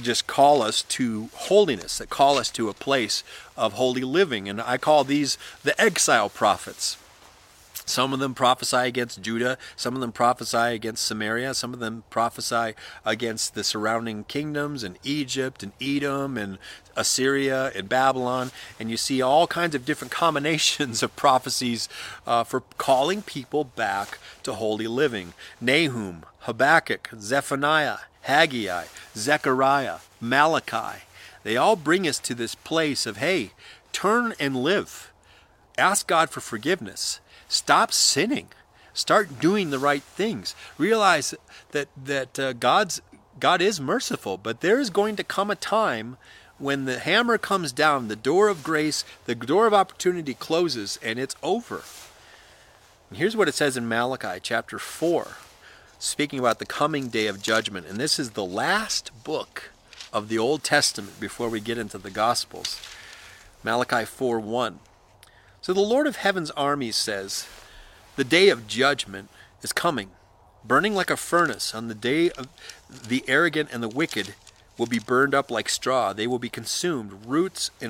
just 0.00 0.26
call 0.26 0.62
us 0.62 0.82
to 0.82 1.28
holiness, 1.34 1.98
that 1.98 2.10
call 2.10 2.38
us 2.38 2.50
to 2.50 2.68
a 2.68 2.74
place 2.74 3.22
of 3.56 3.74
holy 3.74 4.02
living. 4.02 4.48
And 4.48 4.60
I 4.60 4.76
call 4.76 5.04
these 5.04 5.38
the 5.62 5.80
exile 5.80 6.28
prophets. 6.28 6.96
Some 7.88 8.12
of 8.12 8.18
them 8.18 8.34
prophesy 8.34 8.76
against 8.76 9.22
Judah, 9.22 9.56
some 9.74 9.94
of 9.94 10.02
them 10.02 10.12
prophesy 10.12 10.74
against 10.74 11.06
Samaria, 11.06 11.54
some 11.54 11.72
of 11.72 11.80
them 11.80 12.04
prophesy 12.10 12.74
against 13.02 13.54
the 13.54 13.64
surrounding 13.64 14.24
kingdoms 14.24 14.84
and 14.84 14.98
Egypt 15.04 15.62
and 15.62 15.72
Edom 15.80 16.36
and 16.36 16.58
Assyria 16.96 17.72
and 17.74 17.88
Babylon. 17.88 18.50
And 18.78 18.90
you 18.90 18.98
see 18.98 19.22
all 19.22 19.46
kinds 19.46 19.74
of 19.74 19.86
different 19.86 20.12
combinations 20.12 21.02
of 21.02 21.16
prophecies 21.16 21.88
uh, 22.26 22.44
for 22.44 22.60
calling 22.76 23.22
people 23.22 23.64
back 23.64 24.18
to 24.42 24.52
holy 24.52 24.86
living. 24.86 25.32
Nahum, 25.58 26.24
Habakkuk, 26.40 27.08
Zephaniah, 27.18 28.00
Haggai, 28.20 28.84
Zechariah, 29.16 30.00
Malachi. 30.20 31.04
They 31.42 31.56
all 31.56 31.76
bring 31.76 32.06
us 32.06 32.18
to 32.18 32.34
this 32.34 32.54
place 32.54 33.06
of, 33.06 33.16
hey, 33.16 33.52
turn 33.92 34.34
and 34.38 34.56
live. 34.56 35.10
Ask 35.78 36.06
God 36.06 36.28
for 36.28 36.40
forgiveness 36.40 37.20
Stop 37.48 37.92
sinning. 37.92 38.48
Start 38.92 39.40
doing 39.40 39.70
the 39.70 39.78
right 39.78 40.02
things. 40.02 40.54
Realize 40.76 41.34
that 41.70 41.88
that 41.96 42.38
uh, 42.38 42.52
God's 42.52 43.00
God 43.40 43.62
is 43.62 43.80
merciful, 43.80 44.36
but 44.36 44.60
there 44.60 44.80
is 44.80 44.90
going 44.90 45.16
to 45.16 45.24
come 45.24 45.50
a 45.50 45.56
time 45.56 46.16
when 46.58 46.84
the 46.84 46.98
hammer 46.98 47.38
comes 47.38 47.72
down, 47.72 48.08
the 48.08 48.16
door 48.16 48.48
of 48.48 48.64
grace, 48.64 49.04
the 49.26 49.34
door 49.34 49.66
of 49.66 49.74
opportunity 49.74 50.34
closes, 50.34 50.98
and 51.02 51.18
it's 51.18 51.36
over. 51.42 51.82
And 53.08 53.18
here's 53.18 53.36
what 53.36 53.48
it 53.48 53.54
says 53.54 53.76
in 53.76 53.88
Malachi 53.88 54.40
chapter 54.42 54.78
4, 54.78 55.28
speaking 55.98 56.38
about 56.38 56.58
the 56.58 56.66
coming 56.66 57.08
day 57.08 57.28
of 57.28 57.40
judgment. 57.40 57.86
And 57.86 57.98
this 57.98 58.18
is 58.18 58.30
the 58.30 58.44
last 58.44 59.12
book 59.24 59.70
of 60.12 60.28
the 60.28 60.38
Old 60.38 60.64
Testament 60.64 61.20
before 61.20 61.48
we 61.48 61.60
get 61.60 61.78
into 61.78 61.98
the 61.98 62.10
Gospels. 62.10 62.80
Malachi 63.62 64.04
4 64.04 64.40
1. 64.40 64.80
So 65.68 65.74
the 65.74 65.80
Lord 65.82 66.06
of 66.06 66.16
Heaven's 66.16 66.50
armies 66.52 66.96
says, 66.96 67.46
The 68.16 68.24
day 68.24 68.48
of 68.48 68.66
judgment 68.66 69.28
is 69.60 69.74
coming, 69.74 70.12
burning 70.64 70.94
like 70.94 71.10
a 71.10 71.16
furnace. 71.18 71.74
On 71.74 71.88
the 71.88 71.94
day 71.94 72.30
of 72.30 72.48
the 72.88 73.22
arrogant 73.28 73.68
and 73.70 73.82
the 73.82 73.88
wicked 73.88 74.34
will 74.78 74.86
be 74.86 74.98
burned 74.98 75.34
up 75.34 75.50
like 75.50 75.68
straw. 75.68 76.14
They 76.14 76.26
will 76.26 76.38
be 76.38 76.48
consumed, 76.48 77.26
roots 77.26 77.70
and 77.82 77.86